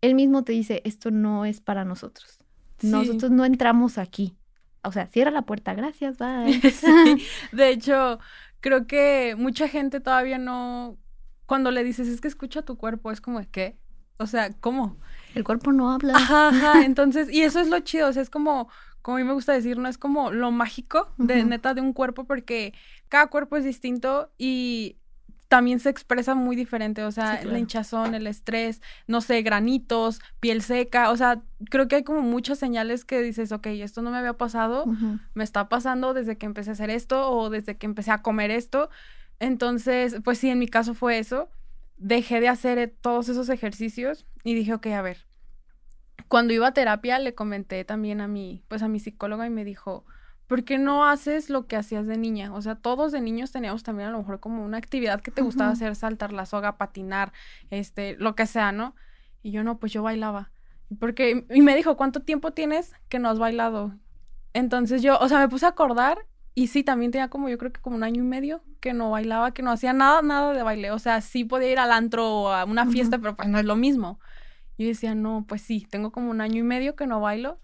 [0.00, 2.38] él mismo te dice, esto no es para nosotros.
[2.82, 4.36] Nosotros no entramos aquí.
[4.82, 6.60] O sea, cierra la puerta, gracias, bye.
[7.52, 8.18] De hecho,
[8.62, 10.96] creo que mucha gente todavía no,
[11.44, 13.76] cuando le dices, es que escucha tu cuerpo, es como, ¿qué?
[14.16, 14.96] O sea, ¿cómo?
[15.34, 16.14] El cuerpo no habla.
[16.16, 16.84] Ajá, ajá.
[16.86, 18.68] Entonces, y eso es lo chido, o sea, es como,
[19.02, 21.92] como a mí me gusta decir, no es como lo mágico de neta de un
[21.92, 22.72] cuerpo, porque
[23.08, 24.96] cada cuerpo es distinto y
[25.52, 30.62] también se expresa muy diferente, o sea, la hinchazón, el estrés, no sé, granitos, piel
[30.62, 34.16] seca, o sea, creo que hay como muchas señales que dices, ok, esto no me
[34.16, 34.86] había pasado,
[35.34, 38.50] me está pasando desde que empecé a hacer esto o desde que empecé a comer
[38.50, 38.88] esto.
[39.40, 41.50] Entonces, pues sí, en mi caso fue eso.
[41.98, 45.26] Dejé de hacer eh, todos esos ejercicios y dije, ok, a ver.
[46.28, 49.66] Cuando iba a terapia le comenté también a mi, pues a mi psicóloga y me
[49.66, 50.06] dijo,
[50.46, 52.52] ¿por qué no haces lo que hacías de niña?
[52.54, 55.42] O sea, todos de niños teníamos también a lo mejor como una actividad que te
[55.42, 57.32] gustaba hacer, saltar la soga, patinar,
[57.70, 58.94] este, lo que sea, ¿no?
[59.42, 60.50] Y yo no, pues yo bailaba.
[60.98, 63.94] Porque, y me dijo, ¿cuánto tiempo tienes que no has bailado?
[64.52, 67.72] Entonces yo, o sea, me puse a acordar y sí, también tenía como, yo creo
[67.72, 70.62] que como un año y medio que no bailaba, que no hacía nada, nada de
[70.62, 70.90] baile.
[70.90, 73.64] O sea, sí podía ir al antro o a una fiesta, pero pues no es
[73.64, 74.20] lo mismo.
[74.76, 77.58] Y yo decía, no, pues sí, tengo como un año y medio que no bailo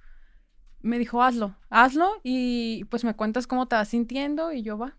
[0.80, 4.96] me dijo, hazlo, hazlo y pues me cuentas cómo te vas sintiendo y yo va.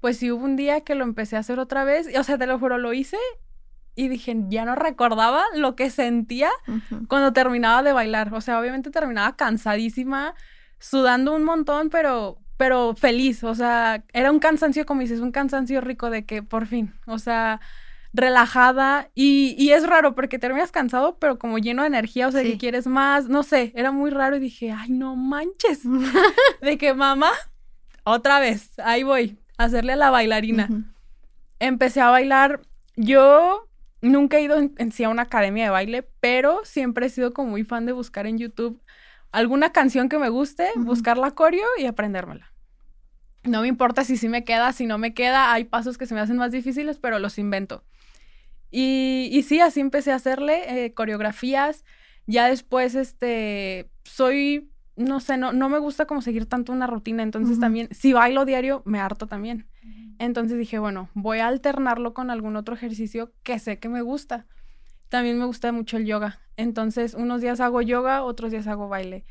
[0.00, 2.36] Pues sí hubo un día que lo empecé a hacer otra vez, y, o sea,
[2.36, 3.16] te lo juro, lo hice
[3.96, 6.50] y dije, ya no recordaba lo que sentía
[7.08, 8.34] cuando terminaba de bailar.
[8.34, 10.34] O sea, obviamente terminaba cansadísima,
[10.78, 13.44] sudando un montón, pero, pero feliz.
[13.44, 17.18] O sea, era un cansancio, como dices, un cansancio rico de que por fin, o
[17.18, 17.60] sea,
[18.14, 22.42] relajada y, y, es raro porque terminas cansado, pero como lleno de energía, o sea,
[22.42, 25.80] que quieres más, no sé, era muy raro y dije, ay, no manches,
[26.62, 27.32] de que mamá,
[28.04, 30.68] otra vez, ahí voy, a hacerle a la bailarina.
[31.58, 32.60] Empecé a bailar,
[32.96, 33.68] yo
[34.00, 37.50] nunca he ido en, sí a una academia de baile, pero siempre he sido como
[37.50, 38.80] muy fan de buscar en YouTube
[39.32, 42.52] alguna canción que me guste, buscar la coreo y aprendérmela.
[43.42, 46.14] No me importa si sí me queda, si no me queda, hay pasos que se
[46.14, 47.82] me hacen más difíciles, pero los invento.
[48.70, 51.84] Y, y sí, así empecé a hacerle eh, coreografías.
[52.26, 57.22] Ya después, este, soy, no sé, no, no me gusta como seguir tanto una rutina.
[57.22, 59.66] Entonces también, si bailo diario, me harto también.
[60.18, 64.46] Entonces dije, bueno, voy a alternarlo con algún otro ejercicio que sé que me gusta.
[65.08, 66.40] También me gusta mucho el yoga.
[66.56, 69.24] Entonces, unos días hago yoga, otros días hago baile.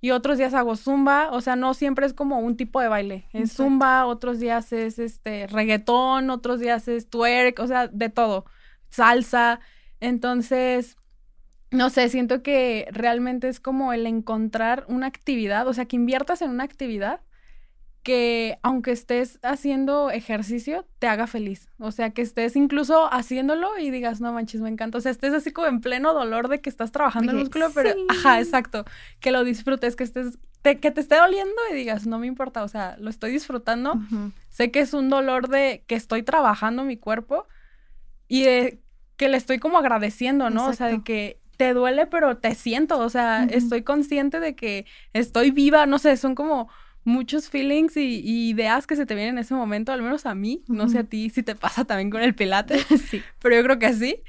[0.00, 3.26] Y otros días hago zumba, o sea, no siempre es como un tipo de baile.
[3.32, 8.44] Es zumba, otros días es este reggaetón, otros días es twerk, o sea, de todo
[8.94, 9.60] salsa.
[10.00, 10.96] Entonces,
[11.70, 16.42] no sé, siento que realmente es como el encontrar una actividad, o sea, que inviertas
[16.42, 17.20] en una actividad
[18.04, 21.70] que aunque estés haciendo ejercicio, te haga feliz.
[21.78, 24.98] O sea, que estés incluso haciéndolo y digas, no manches, me encanta.
[24.98, 27.94] O sea, estés así como en pleno dolor de que estás trabajando el músculo, pero,
[28.10, 28.84] ajá, exacto,
[29.20, 32.68] que lo disfrutes, que estés, que te esté doliendo y digas, no me importa, o
[32.68, 33.98] sea, lo estoy disfrutando.
[34.50, 37.46] Sé que es un dolor de que estoy trabajando mi cuerpo
[38.28, 38.83] y de
[39.16, 40.66] que le estoy como agradeciendo, ¿no?
[40.66, 44.86] O sea, de que te duele, pero te siento, o sea, estoy consciente de que
[45.12, 46.68] estoy viva, no sé, son como
[47.04, 50.64] muchos feelings y, ideas que se te vienen en ese momento, al menos a mí,
[50.68, 52.78] no sé a ti si te pasa también con el pilate,
[53.10, 53.22] sí.
[53.40, 54.22] pero yo creo que sí.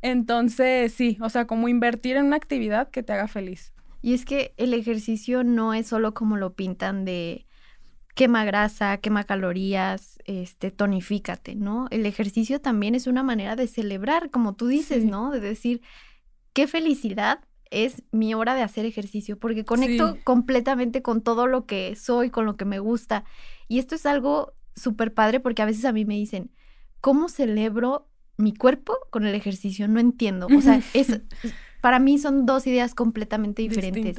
[0.00, 3.72] Entonces, sí, o sea, como invertir en una actividad que te haga feliz.
[4.00, 7.47] Y es que el ejercicio no es solo como lo pintan de
[8.18, 11.86] quema grasa, quema calorías, este, tonifícate, ¿no?
[11.92, 15.30] El ejercicio también es una manera de celebrar, como tú dices, ¿no?
[15.30, 15.82] De decir,
[16.52, 17.38] qué felicidad
[17.70, 22.44] es mi hora de hacer ejercicio, porque conecto completamente con todo lo que soy, con
[22.44, 23.22] lo que me gusta.
[23.68, 26.50] Y esto es algo súper padre porque a veces a mí me dicen,
[27.00, 29.86] ¿cómo celebro mi cuerpo con el ejercicio?
[29.86, 30.48] No entiendo.
[30.48, 31.20] O sea, es,
[31.80, 34.18] para mí son dos ideas completamente diferentes.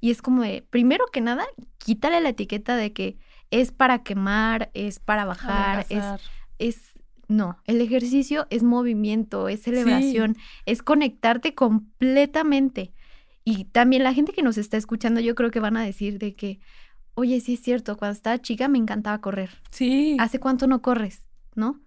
[0.00, 1.44] Y es como de, primero que nada,
[1.76, 3.18] quítale la etiqueta de que
[3.54, 6.02] es para quemar, es para bajar, es,
[6.58, 6.92] es,
[7.28, 10.36] no, el ejercicio es movimiento, es celebración,
[10.66, 12.92] es conectarte completamente.
[13.44, 16.34] Y también la gente que nos está escuchando, yo creo que van a decir de
[16.34, 16.58] que,
[17.14, 19.50] oye, sí es cierto, cuando estaba chica me encantaba correr.
[19.70, 20.16] Sí.
[20.18, 21.24] ¿Hace cuánto no corres?
[21.54, 21.80] ¿No?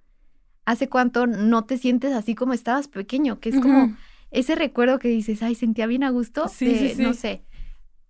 [0.64, 3.42] ¿Hace cuánto no te sientes así como estabas pequeño?
[3.42, 3.98] Que es como
[4.32, 6.48] ese recuerdo que dices, ay, sentía bien a gusto.
[6.48, 7.44] Sí, sí, No sé,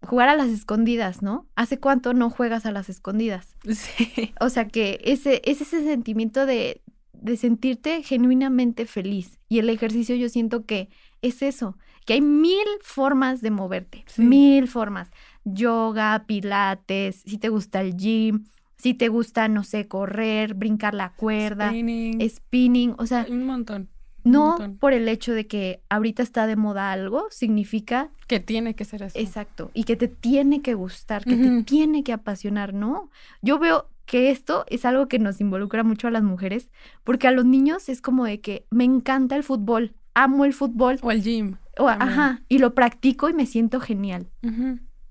[0.08, 1.48] jugar a las escondidas, ¿no?
[1.56, 3.56] ¿Hace cuánto no juegas a las escondidas?
[3.67, 4.34] Sí.
[4.39, 6.82] O sea que ese es ese sentimiento de,
[7.13, 9.38] de sentirte genuinamente feliz.
[9.50, 10.89] Y el ejercicio yo siento que
[11.22, 15.10] es eso, que hay mil formas de moverte, mil formas.
[15.43, 18.46] Yoga, pilates, si te gusta el gym,
[18.78, 23.89] Si te gusta, no sé, correr, brincar la cuerda, spinning, spinning o sea, un montón.
[24.32, 28.10] No por el hecho de que ahorita está de moda algo, significa...
[28.28, 29.20] Que tiene que ser así.
[29.20, 29.72] Exacto.
[29.74, 33.10] Y que te tiene que gustar, que te tiene que apasionar, ¿no?
[33.42, 36.72] Yo veo que esto es algo que nos involucra mucho a las mujeres,
[37.04, 40.98] porque a los niños es como de que me encanta el fútbol, amo el fútbol.
[41.02, 41.58] O el gym.
[41.78, 44.32] O, ajá, y lo practico y me siento genial.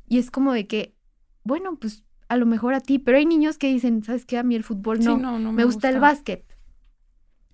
[0.08, 0.94] Y es como de que,
[1.44, 4.38] bueno, pues a lo mejor a ti, pero hay niños que dicen, ¿sabes qué?
[4.38, 6.44] A mí el fútbol no, no, me, gusta, el básquet.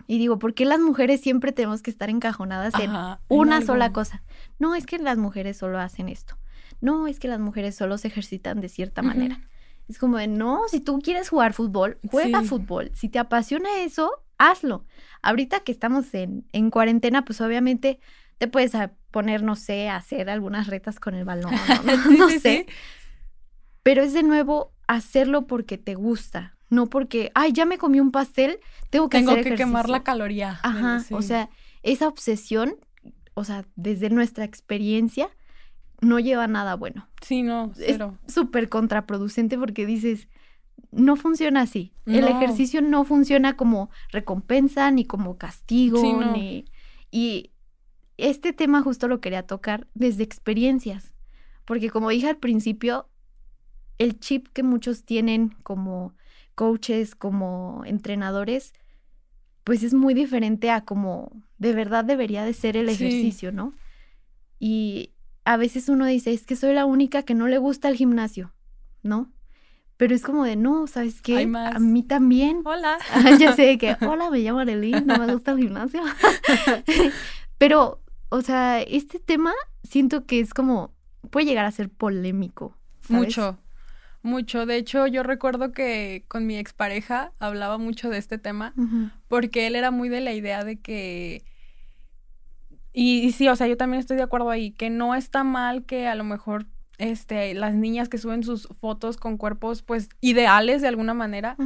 [0.07, 2.91] Y digo, ¿por qué las mujeres siempre tenemos que estar encajonadas en
[3.29, 4.23] una sola cosa?
[4.59, 6.37] No, es que las mujeres solo hacen esto.
[6.81, 9.39] No, es que las mujeres solo se ejercitan de cierta manera.
[9.87, 12.91] Es como de, no, si tú quieres jugar fútbol, juega fútbol.
[12.93, 14.85] Si te apasiona eso, hazlo.
[15.21, 17.99] Ahorita que estamos en, en cuarentena, pues obviamente
[18.37, 18.73] te puedes
[19.11, 21.53] poner, no sé, a hacer algunas retas con el balón,
[22.17, 22.65] no, sé.
[23.83, 28.11] Pero es de nuevo hacerlo porque te gusta, no porque, ay, ya me comí un
[28.11, 28.59] pastel,
[28.89, 30.59] tengo que tengo que quemar la caloría.
[30.63, 31.49] Ajá, o sea,
[31.83, 32.75] esa obsesión,
[33.33, 35.29] o sea, desde nuestra experiencia,
[36.01, 37.07] no lleva nada bueno.
[37.21, 38.17] Sí, no, cero.
[38.27, 40.27] Es súper contraproducente porque dices,
[40.91, 41.93] no funciona así.
[42.05, 46.01] El ejercicio no funciona como recompensa, ni como castigo,
[46.33, 46.65] ni...
[47.11, 47.51] Y
[48.17, 51.13] este tema justo lo quería tocar desde experiencias,
[51.65, 53.07] porque como dije al principio,
[53.99, 56.15] el chip que muchos tienen como
[56.55, 58.73] coaches, como entrenadores,
[59.63, 63.73] pues es muy diferente a como de verdad debería de ser el ejercicio, ¿no?
[64.59, 65.11] Y
[65.45, 68.53] a veces uno dice, es que soy la única que no le gusta el gimnasio,
[69.01, 69.31] ¿no?
[69.97, 71.49] Pero es como de, no, ¿sabes qué?
[71.55, 72.61] A mí también.
[72.65, 72.97] Hola.
[73.39, 76.01] ya sé que, hola, me llamo Arely, no me gusta el gimnasio.
[77.57, 80.93] Pero, o sea, este tema siento que es como,
[81.29, 82.75] puede llegar a ser polémico.
[83.09, 83.57] Mucho.
[84.23, 84.65] Mucho.
[84.65, 88.73] De hecho, yo recuerdo que con mi expareja hablaba mucho de este tema
[89.27, 91.43] porque él era muy de la idea de que...
[92.93, 96.07] Y, sí, o sea, yo también estoy de acuerdo ahí, que no está mal que
[96.07, 96.67] a lo mejor
[96.99, 101.57] este, las niñas que suben sus fotos con cuerpos pues ideales de alguna manera,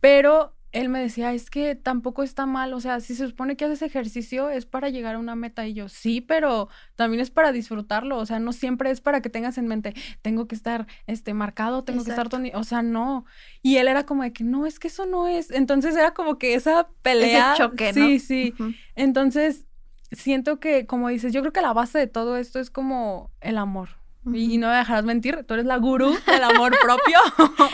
[0.00, 3.64] pero él me decía, es que tampoco está mal, o sea, si se supone que
[3.64, 7.52] haces ejercicio es para llegar a una meta y yo, sí, pero también es para
[7.52, 11.32] disfrutarlo, o sea, no siempre es para que tengas en mente, tengo que estar, este,
[11.32, 13.24] marcado, tengo que estar, o sea, no.
[13.62, 16.38] Y él era como de que, no, es que eso no es, entonces era como
[16.38, 17.54] que esa pelea.
[17.54, 18.54] Ese choque, Sí, sí.
[18.94, 19.64] Entonces,
[20.12, 23.58] siento que, como dices, yo creo que la base de todo esto es como el
[23.58, 23.90] amor.
[24.32, 27.18] Y, no me dejarás mentir, tú eres la gurú del amor propio.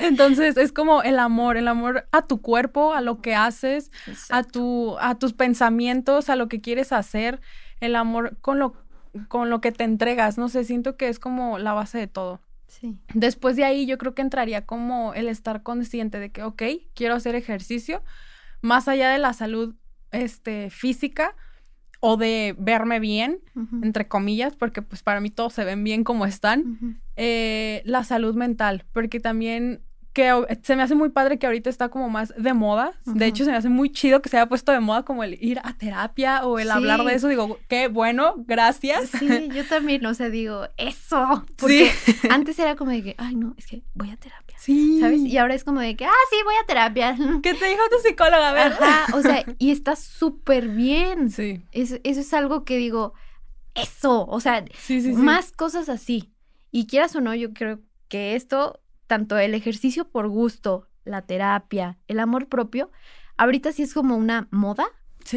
[0.00, 3.90] Entonces es como el amor, el amor a tu cuerpo, a lo que haces,
[4.30, 7.40] a tu, a tus pensamientos, a lo que quieres hacer,
[7.80, 8.74] el amor con lo,
[9.28, 10.38] con lo que te entregas.
[10.38, 12.40] No sé, siento que es como la base de todo.
[12.66, 12.96] Sí.
[13.14, 16.62] Después de ahí yo creo que entraría como el estar consciente de que, ok,
[16.94, 18.02] quiero hacer ejercicio,
[18.62, 19.74] más allá de la salud
[20.12, 21.34] este, física,
[22.00, 23.40] o de verme bien,
[23.82, 28.34] entre comillas, porque pues para mí todos se ven bien como están, eh, la salud
[28.34, 29.82] mental, porque también
[30.12, 32.92] que se me hace muy padre que ahorita está como más de moda.
[33.04, 35.38] De hecho, se me hace muy chido que se haya puesto de moda como el
[35.42, 37.28] ir a terapia o el hablar de eso.
[37.28, 39.10] Digo, qué bueno, gracias.
[39.10, 41.44] Sí, yo también, o sea, digo, eso.
[41.56, 41.92] Porque
[42.28, 44.56] antes era como de que, ay, no, es que voy a terapia.
[44.58, 44.98] Sí.
[45.00, 45.20] ¿Sabes?
[45.20, 47.16] Y ahora es como de que, ah, sí, voy a terapia.
[47.42, 48.52] ¿Qué te dijo tu psicóloga?
[48.52, 49.04] ¿verdad?
[49.14, 51.30] o sea, y está súper bien.
[51.30, 51.62] Sí.
[51.70, 53.14] Eso, eso es algo que digo,
[53.74, 54.26] eso.
[54.26, 54.64] O sea,
[55.14, 56.32] más cosas así.
[56.72, 61.98] Y quieras o no, yo creo que esto tanto el ejercicio por gusto, la terapia,
[62.06, 62.92] el amor propio,
[63.38, 64.86] ahorita sí es como una moda,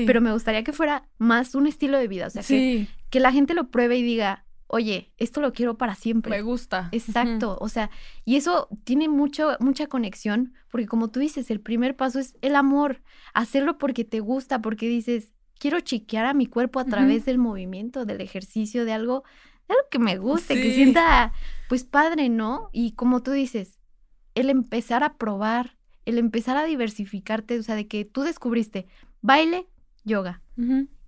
[0.05, 3.31] pero me gustaría que fuera más un estilo de vida, o sea, que, que, la
[3.31, 6.29] gente lo pruebe y diga, oye, esto lo quiero para siempre.
[6.29, 6.89] Me gusta.
[6.91, 7.89] Exacto, o sea,
[8.25, 12.55] y eso tiene mucho, mucha conexión, porque como tú dices, el primer paso es el
[12.55, 13.01] amor,
[13.33, 18.05] hacerlo porque te gusta, porque dices, quiero chiquear a mi cuerpo a través del movimiento,
[18.05, 19.23] del ejercicio, de algo
[19.69, 21.33] algo que me guste, que sienta
[21.69, 22.69] pues padre, ¿no?
[22.71, 23.79] Y como tú dices,
[24.35, 28.87] el empezar a probar, el empezar a diversificarte, o sea, de que tú descubriste
[29.21, 29.67] baile,
[30.03, 30.41] yoga.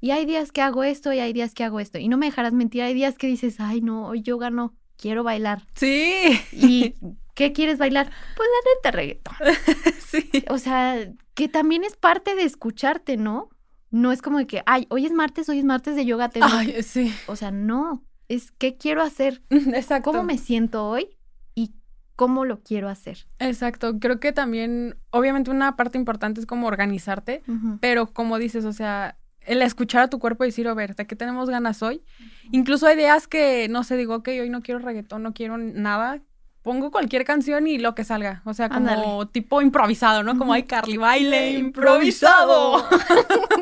[0.02, 1.98] Y hay días que hago esto y hay días que hago esto.
[1.98, 5.24] Y no me dejarás mentir, hay días que dices, ay, no, hoy yoga no, quiero
[5.24, 5.68] bailar.
[5.76, 6.40] Sí.
[6.52, 6.96] ¿Y
[7.36, 8.10] qué quieres bailar?
[8.36, 9.36] Pues la neta reggaetón.
[10.08, 10.30] sí.
[10.50, 13.50] O sea, que también es parte de escucharte, ¿no?
[13.92, 16.30] No es como de que, ay, hoy es martes, hoy es martes de yoga.
[16.42, 17.14] Ay, sí.
[17.28, 20.12] O sea, no es qué quiero hacer, Exacto.
[20.12, 21.18] cómo me siento hoy
[21.54, 21.74] y
[22.16, 23.28] cómo lo quiero hacer.
[23.40, 27.44] Exacto, creo que también, obviamente una parte importante es como organizarte,
[27.82, 31.06] pero como dices, o sea, el escuchar a tu cuerpo y decir, a ver, ¿de
[31.06, 32.04] qué tenemos ganas hoy?
[32.52, 36.20] Incluso hay ideas que, no sé, digo, ok, hoy no quiero reggaetón, no quiero nada,
[36.66, 38.42] pongo cualquier canción y lo que salga.
[38.44, 40.36] O sea, como tipo improvisado, ¿no?
[40.36, 42.84] Como hay Carly baile improvisado.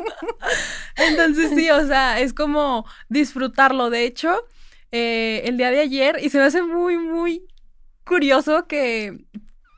[0.96, 3.90] Entonces sí, o sea, es como disfrutarlo.
[3.90, 4.34] De hecho,
[4.94, 7.46] eh, el día de ayer, y se me hace muy, muy
[8.04, 9.26] curioso que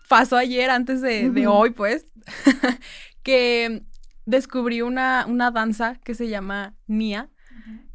[0.09, 2.07] pasó ayer antes de, hoy, pues,
[3.23, 3.83] que
[4.25, 7.31] descubrí una, una, danza que se llama Nia.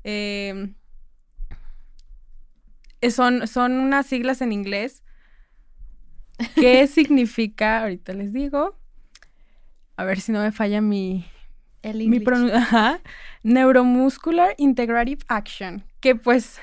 [0.03, 0.73] Em,
[3.09, 5.03] son, son unas siglas en inglés
[6.55, 7.81] ¿Qué significa?
[7.81, 8.77] Ahorita les digo.
[9.97, 11.25] A ver si no me falla mi.
[11.81, 12.23] El mi
[13.43, 15.83] Neuromuscular Integrative Action.
[15.99, 16.59] Que pues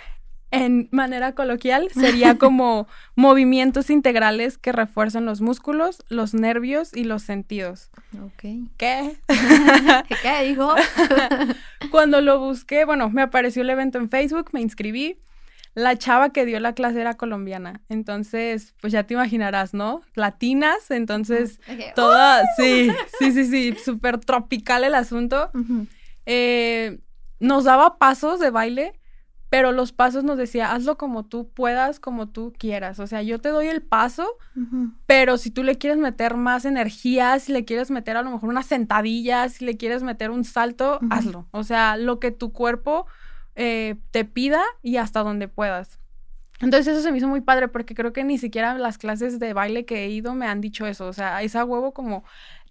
[0.51, 7.23] en manera coloquial sería como movimientos integrales que refuerzan los músculos, los nervios y los
[7.23, 7.91] sentidos.
[8.25, 8.71] Ok.
[8.77, 9.17] ¿Qué?
[10.23, 10.75] ¿Qué dijo?
[11.91, 15.19] Cuando lo busqué, bueno, me apareció el evento en Facebook, me inscribí
[15.79, 17.83] la chava que dio la clase era colombiana.
[17.89, 20.03] Entonces, pues ya te imaginarás, ¿no?
[20.15, 21.61] Latinas, entonces
[21.95, 25.51] toda, sí, sí, sí, sí, súper tropical el asunto.
[26.27, 26.99] Eh,
[27.39, 28.98] nos daba pasos de baile,
[29.51, 33.01] pero los pasos nos decía, hazlo como tú puedas, como tú quieras.
[33.01, 34.37] O sea, yo te doy el paso,
[35.07, 38.51] pero si tú le quieres meter más energía, si le quieres meter a lo mejor
[38.51, 41.47] una sentadilla, si le quieres meter un salto, hazlo.
[41.51, 43.07] O sea, lo que tu cuerpo
[43.57, 45.99] eh, te pida y hasta donde puedas.
[46.61, 49.53] Entonces eso se me hizo muy padre porque creo que ni siquiera las clases de
[49.53, 51.07] baile que he ido me han dicho eso.
[51.07, 52.25] O sea, esa huevo como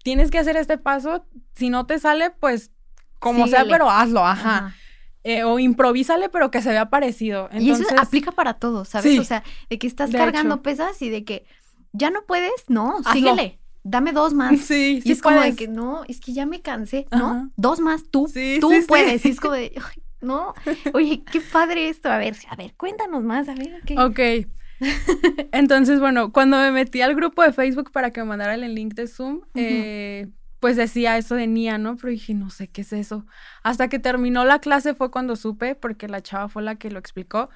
[0.04, 2.70] tienes que hacer este paso, si no te sale, pues
[3.18, 4.74] como sea, pero hazlo, ajá.
[5.24, 7.48] Eh, o improvísale, pero que se vea parecido.
[7.52, 9.18] y eso aplica para todo, ¿sabes?
[9.18, 11.44] o sea, de que estás cargando pesas y de que
[11.92, 13.58] ya no puedes, no, síguele.
[13.84, 14.58] Dame dos más.
[14.60, 17.50] Sí, y es como de que no, es que ya me cansé, ¿no?
[17.56, 19.24] Dos más, tú, tú puedes.
[19.24, 19.72] Y es como de,
[20.20, 20.54] ¿no?
[20.94, 22.10] Oye, qué padre esto.
[22.10, 23.80] A ver, a ver, cuéntanos más, a ver.
[23.86, 23.98] ¿qué?
[23.98, 24.48] Ok.
[25.52, 28.94] Entonces, bueno, cuando me metí al grupo de Facebook para que me mandaran el link
[28.94, 30.28] de Zoom, eh,
[30.60, 31.96] pues decía eso de Nia, ¿no?
[31.96, 33.26] Pero dije, no sé qué es eso.
[33.62, 36.98] Hasta que terminó la clase fue cuando supe, porque la chava fue la que lo
[36.98, 37.48] explicó.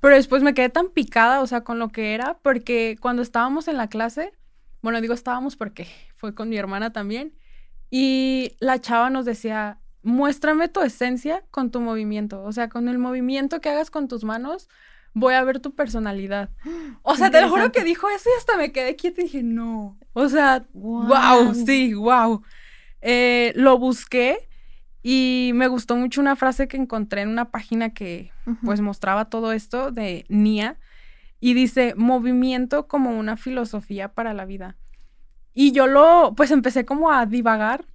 [0.00, 3.68] Pero después me quedé tan picada, o sea, con lo que era, porque cuando estábamos
[3.68, 4.32] en la clase,
[4.82, 7.34] bueno, digo estábamos porque fue con mi hermana también,
[7.90, 12.42] y la chava nos decía, muéstrame tu esencia con tu movimiento.
[12.42, 14.68] O sea, con el movimiento que hagas con tus manos,
[15.14, 16.50] voy a ver tu personalidad.
[17.02, 19.42] O sea, te lo juro que dijo eso y hasta me quedé quieta y dije,
[19.42, 19.98] no.
[20.12, 22.42] O sea, wow, sí, wow.
[23.00, 24.48] Eh, lo busqué
[25.02, 29.52] y me gustó mucho una frase que encontré en una página que pues mostraba todo
[29.52, 30.78] esto de Nia
[31.40, 34.76] y dice movimiento como una filosofía para la vida.
[35.54, 37.86] Y yo lo, pues empecé como a divagar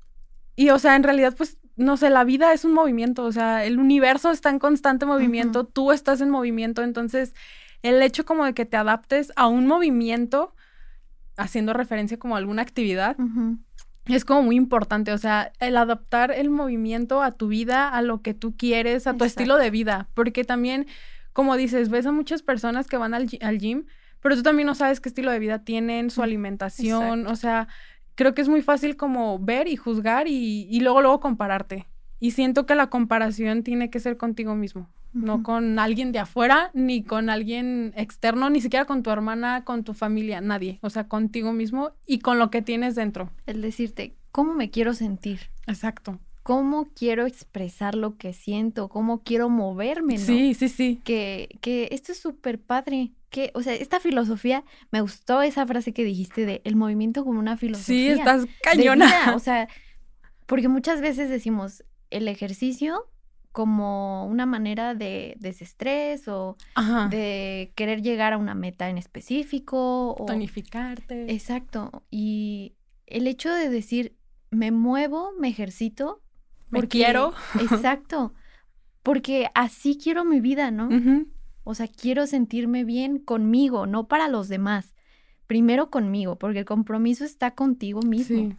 [0.55, 3.65] y o sea, en realidad pues no sé, la vida es un movimiento, o sea,
[3.65, 7.33] el universo está en constante movimiento, tú estás en movimiento, entonces
[7.83, 10.55] el hecho como de que te adaptes a un movimiento,
[11.37, 13.17] haciendo referencia como a alguna actividad,
[14.05, 18.21] es como muy importante, o sea, el adaptar el movimiento a tu vida, a lo
[18.21, 20.87] que tú quieres, a tu estilo de vida, porque también,
[21.33, 23.85] como dices, ves a muchas personas que van al, al gym,
[24.21, 27.67] pero tú también no sabes qué estilo de vida tienen, su alimentación, o sea,
[28.15, 31.85] creo que es muy fácil como ver y juzgar y, luego luego compararte.
[32.19, 36.71] Y siento que la comparación tiene que ser contigo mismo, no con alguien de afuera,
[36.73, 40.79] ni con alguien externo, ni siquiera con tu hermana, con tu familia, nadie.
[40.81, 43.29] O sea, contigo mismo y con lo que tienes dentro.
[43.45, 45.51] El decirte, ¿cómo me quiero sentir?
[45.67, 46.19] Exacto.
[46.45, 48.87] ¿Cómo quiero expresar lo que siento?
[48.87, 50.17] ¿Cómo quiero moverme?
[50.17, 51.01] Sí, sí, sí.
[51.03, 53.11] Que, que esto es súper padre
[53.53, 57.57] o sea, esta filosofía, me gustó esa frase que dijiste de el movimiento como una
[57.57, 58.13] filosofía.
[58.15, 59.35] Sí, estás cañona.
[59.35, 59.67] o sea,
[60.45, 63.09] porque muchas veces decimos el ejercicio
[63.51, 66.57] como una manera de desestrés o
[67.09, 70.13] de querer llegar a una meta en específico.
[70.13, 70.25] O...
[70.25, 71.31] Tonificarte.
[71.31, 72.03] Exacto.
[72.11, 74.17] Y el hecho de decir,
[74.49, 76.21] me muevo, me ejercito.
[76.69, 77.33] Me quiero.
[77.59, 78.33] Exacto.
[79.03, 80.89] Porque así quiero mi vida, ¿no?
[81.63, 84.93] O sea, quiero sentirme bien conmigo, no para los demás.
[85.47, 88.55] Primero conmigo, porque el compromiso está contigo mismo.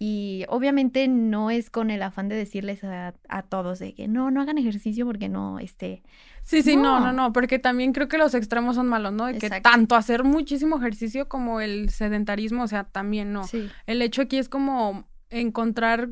[0.00, 3.14] Y obviamente no es con el afán de decirles a,
[3.48, 6.04] todos de que no, no hagan ejercicio porque no, este...
[6.44, 7.00] Sí, sí, no.
[7.00, 9.26] no, no, porque también creo que los extremos son malos, ¿no?
[9.26, 13.44] De que tanto hacer muchísimo ejercicio como el sedentarismo, o sea, también no.
[13.44, 13.68] Sí.
[13.86, 16.08] El hecho aquí es como encontrar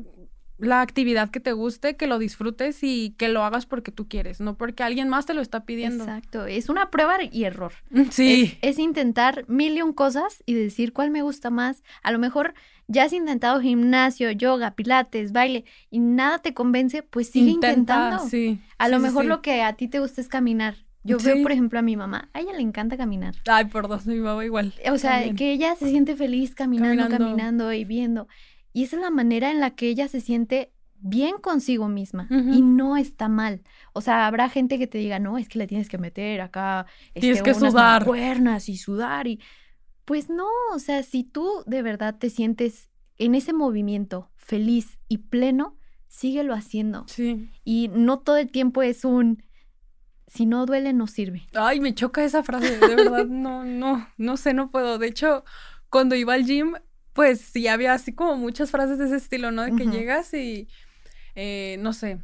[0.57, 4.39] la actividad que te guste, que lo disfrutes y que lo hagas porque tú quieres,
[4.39, 6.03] no porque alguien más te lo está pidiendo.
[6.03, 7.73] Exacto, es una prueba y error.
[8.11, 8.57] Sí.
[8.61, 11.83] Es, intentar mil y un cosas y decir cuál me gusta más.
[12.03, 12.53] A lo mejor
[12.87, 18.27] ya has intentado gimnasio, yoga, pilates, baile y nada te convence, pues sigue intentando.
[18.27, 18.59] Sí.
[18.77, 20.87] A lo mejor lo que a ti te gusta es caminar.
[21.03, 23.35] Yo veo, por ejemplo, a mi mamá, a ella le encanta caminar.
[23.47, 24.73] Ay, por dos, mi mamá igual.
[24.91, 28.27] O sea, que ella se siente feliz caminando, caminando, y viendo.
[28.77, 32.61] Y esa es la manera en la que ella se siente bien consigo misma y
[32.61, 33.63] no está mal.
[33.93, 36.85] O sea, habrá gente que te diga, no, es que le tienes que meter acá.
[37.13, 38.05] Tienes este, que sudar.
[38.05, 39.39] Cuernas y sudar y...
[40.05, 45.17] Pues no, o sea, si tú de verdad te sientes en ese movimiento feliz y
[45.17, 45.75] pleno,
[46.07, 47.05] síguelo haciendo.
[47.07, 47.49] Sí.
[47.63, 49.41] Y no todo el tiempo es un
[50.27, 51.47] si no duele no sirve.
[51.55, 54.99] Ay, me choca esa frase, de verdad, no, no, no sé, no puedo.
[54.99, 55.43] De hecho,
[55.89, 56.75] cuando iba al gym,
[57.17, 59.63] pues sí había así como muchas frases de ese estilo, ¿no?
[59.63, 60.67] De que llegas y,
[61.33, 62.19] eh, no sé,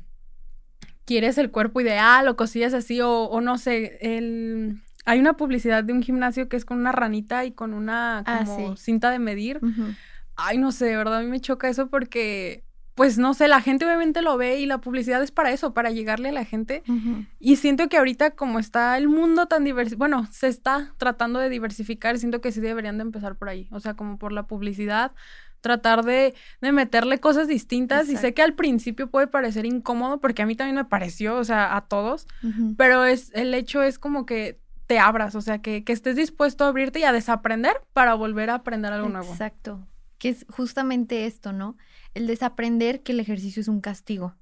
[1.03, 4.83] quieres el cuerpo ideal o cosillas así, o, o, no sé, el...
[5.05, 8.43] Hay una publicidad de un gimnasio que es con una ranita y con una ah,
[8.45, 9.61] como cinta de medir.
[10.35, 12.63] Ay, no sé, de verdad, a mí me choca eso porque
[12.95, 15.89] pues no sé, la gente obviamente lo ve y la publicidad es para eso, para
[15.89, 16.83] llegarle a la gente.
[17.39, 21.49] Y siento que ahorita como está el mundo tan diverso, bueno, se está tratando de
[21.49, 25.11] diversificar, siento que sí deberían de empezar por ahí, o sea, como por la publicidad,
[25.61, 30.41] tratar de, de meterle cosas distintas y sé que al principio puede parecer incómodo porque
[30.41, 32.27] a mí también me pareció, o sea, a todos,
[32.77, 36.65] pero es el hecho es como que te abras, o sea, que, que estés dispuesto
[36.65, 39.31] a abrirte y a desaprender para volver a aprender algo nuevo.
[39.31, 39.87] Exacto,
[40.17, 41.77] que es justamente esto, ¿no?
[42.13, 44.35] El desaprender que el ejercicio es un castigo,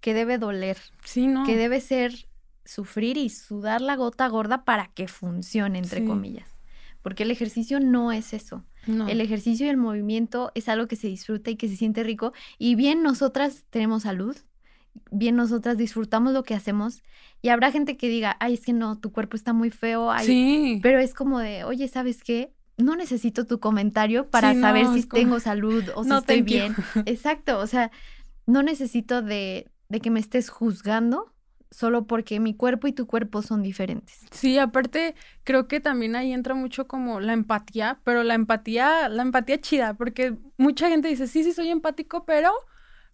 [0.00, 1.44] que debe doler, sí, ¿no?
[1.44, 2.28] que debe ser
[2.64, 6.48] sufrir y sudar la gota gorda para que funcione, entre comillas.
[7.02, 8.64] Porque el ejercicio no es eso.
[8.86, 12.32] El ejercicio y el movimiento es algo que se disfruta y que se siente rico.
[12.58, 14.36] Y bien nosotras tenemos salud,
[15.10, 17.02] bien nosotras disfrutamos lo que hacemos.
[17.42, 20.10] Y habrá gente que diga, ay, es que no, tu cuerpo está muy feo.
[20.20, 20.78] sí.
[20.82, 22.52] Pero es como de, oye, ¿sabes qué?
[22.76, 26.74] No necesito tu comentario para saber si tengo salud o si estoy bien.
[27.06, 27.90] Exacto, o sea,
[28.46, 31.32] no necesito de, de que me estés juzgando
[31.70, 34.20] solo porque mi cuerpo y tu cuerpo son diferentes.
[34.30, 35.14] Sí, aparte
[35.44, 39.94] creo que también ahí entra mucho como la empatía, pero la empatía, la empatía chida,
[39.94, 42.52] porque mucha gente dice, sí, sí, soy empático, pero...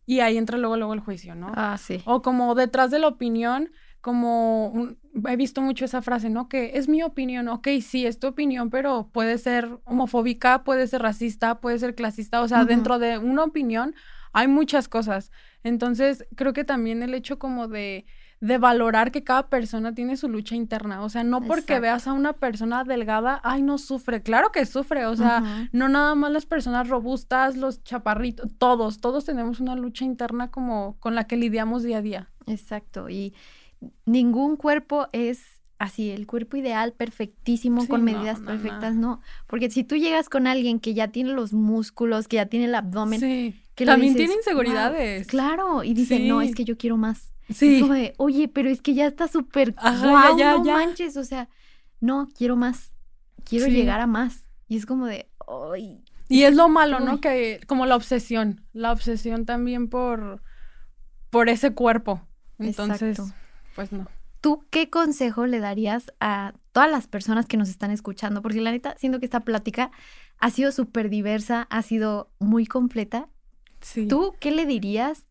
[0.04, 1.52] Y ahí entra luego, luego el juicio, ¿no?
[1.54, 2.02] Ah, sí.
[2.06, 3.70] O como detrás de la opinión,
[4.02, 4.88] como
[5.26, 6.48] he visto mucho esa frase, ¿no?
[6.48, 11.02] Que es mi opinión, ok, sí, es tu opinión, pero puede ser homofóbica, puede ser
[11.02, 13.94] racista, puede ser clasista, o sea, dentro de una opinión
[14.32, 15.30] hay muchas cosas.
[15.62, 18.04] Entonces, creo que también el hecho como de,
[18.40, 22.12] de valorar que cada persona tiene su lucha interna, o sea, no porque veas a
[22.12, 26.46] una persona delgada, ay, no sufre, claro que sufre, o sea, no nada más las
[26.46, 31.84] personas robustas, los chaparritos, todos, todos tenemos una lucha interna como con la que lidiamos
[31.84, 32.30] día a día.
[32.48, 33.32] Exacto, y
[34.04, 39.96] ningún cuerpo es así, el cuerpo ideal, perfectísimo, con medidas perfectas, no, Porque si tú
[39.96, 43.20] llegas con alguien que ya tiene los músculos, que ya tiene el abdomen,
[43.74, 45.26] que también tiene inseguridades.
[45.26, 47.32] claro, y dice, no, es que yo quiero más.
[47.52, 47.80] Sí.
[47.80, 51.48] como de, oye, pero es que ya está súper wow, ya, no manches, o sea,
[52.00, 52.94] no, quiero más,
[53.44, 54.44] quiero llegar a más.
[54.68, 55.28] Y es como de,
[55.76, 56.04] ay.
[56.28, 57.20] Y es lo malo, ¿no?
[57.20, 60.40] Que como la obsesión, la obsesión también por,
[61.28, 62.22] por ese cuerpo.
[62.58, 63.18] Entonces,
[63.74, 64.06] pues no.
[64.40, 68.42] ¿Tú qué consejo le darías a todas las personas que nos están escuchando?
[68.42, 69.92] Porque la neta, siento que esta plática
[70.38, 73.28] ha sido súper diversa, ha sido muy completa.
[73.80, 74.08] Sí.
[74.08, 75.26] ¿Tú qué le dirías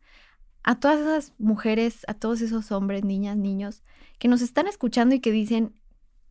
[0.63, 3.83] a todas esas mujeres, a todos esos hombres, niñas, niños
[4.17, 5.73] que nos están escuchando y que dicen,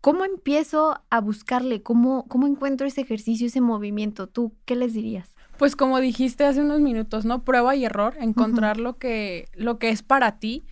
[0.01, 1.83] ¿cómo empiezo a buscarle?
[1.83, 4.27] ¿Cómo, cómo encuentro ese ejercicio, ese movimiento?
[4.29, 5.35] ¿Tú qué les dirías?
[5.59, 7.45] Pues como dijiste hace unos minutos, ¿no?
[7.45, 10.65] Prueba y error, encontrar lo, que, lo que es para ti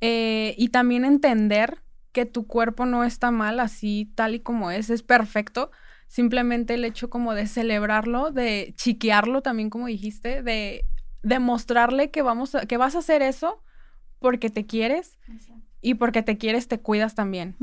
[0.00, 1.82] eh, y también entender
[2.12, 5.70] que tu cuerpo no está mal así tal y como es, es perfecto.
[6.06, 10.84] Simplemente el hecho como de celebrarlo, de chiquearlo también como dijiste, de
[11.22, 13.62] demostrarle que vamos a, que vas a hacer eso
[14.20, 15.18] porque te quieres
[15.80, 17.56] y porque te quieres te cuidas también.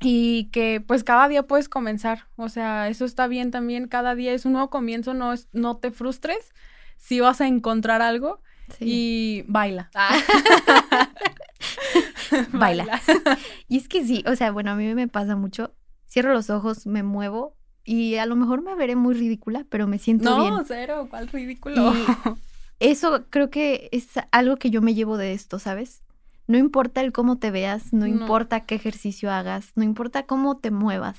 [0.00, 4.32] Y que pues cada día puedes comenzar, o sea, eso está bien también, cada día
[4.32, 6.54] es un nuevo comienzo, no, es, no te frustres
[6.96, 8.40] si vas a encontrar algo
[8.80, 9.90] y baila.
[9.94, 10.16] Ah.
[12.52, 13.00] baila.
[13.68, 15.74] y es que sí, o sea, bueno, a mí me pasa mucho.
[16.08, 19.98] Cierro los ojos, me muevo y a lo mejor me veré muy ridícula, pero me
[19.98, 20.54] siento bien.
[20.54, 21.92] No, cero, ¿cuál ridículo?
[22.80, 26.02] eso creo que es algo que yo me llevo de esto, ¿sabes?
[26.46, 30.70] No importa el cómo te veas, no, importa qué ejercicio hagas, no importa cómo te
[30.70, 31.18] muevas.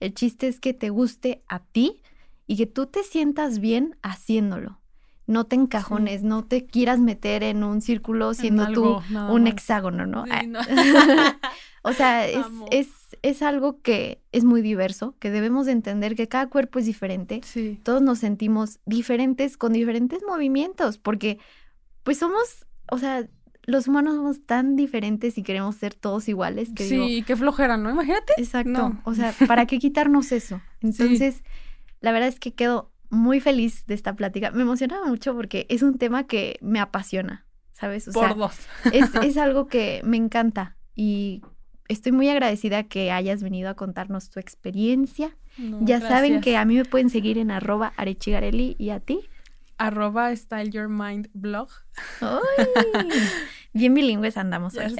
[0.00, 2.02] El chiste es que te guste a ti
[2.46, 4.78] y que tú te sientas bien haciéndolo
[5.26, 10.24] no te encajones, no te quieras meter en un círculo siendo tú un hexágono, ¿no?
[10.30, 11.36] Ah.
[11.82, 12.88] o sea, es, es,
[13.22, 17.40] es, algo que es muy diverso, que debemos entender que cada cuerpo es diferente.
[17.82, 21.38] Todos nos sentimos diferentes con diferentes movimientos, porque
[22.04, 23.26] pues somos, o sea,
[23.64, 27.90] los humanos somos tan diferentes y queremos ser todos iguales que Sí, qué flojera, ¿no?
[27.90, 28.34] Imagínate.
[28.38, 28.96] Exacto.
[29.04, 30.62] O sea, ¿para qué quitarnos eso?
[30.80, 31.42] Entonces,
[32.00, 34.50] la verdad es que quedo muy feliz de esta plática.
[34.50, 38.08] Me emocionaba mucho porque es un tema que me apasiona, ¿sabes?
[38.08, 38.58] O Por dos.
[38.92, 41.42] es, es algo que me encanta y
[41.88, 45.36] estoy muy agradecida que hayas venido a contarnos tu experiencia.
[45.80, 49.20] ya saben que a mí me pueden seguir en arroba arechigarelli y a ti.
[49.78, 51.68] Arroba Style Your Mind blog.
[53.76, 54.96] bien bilingües andamos hoy.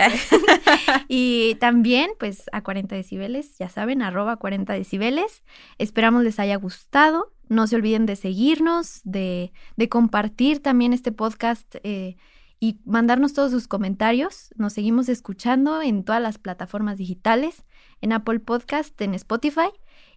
[1.08, 5.42] y también, pues, a 40 decibeles, ya saben, arroba 40 decibeles.
[5.78, 7.32] Esperamos les haya gustado.
[7.48, 11.76] No se olviden de seguirnos, de, de compartir también este podcast.
[11.82, 12.16] Eh,
[12.58, 14.50] y mandarnos todos sus comentarios.
[14.56, 17.64] Nos seguimos escuchando en todas las plataformas digitales,
[18.00, 19.70] en Apple Podcast, en Spotify.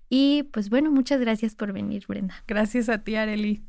[0.09, 2.35] Y pues bueno, muchas gracias por venir, Brenda.
[2.47, 3.68] Gracias a ti, Areli.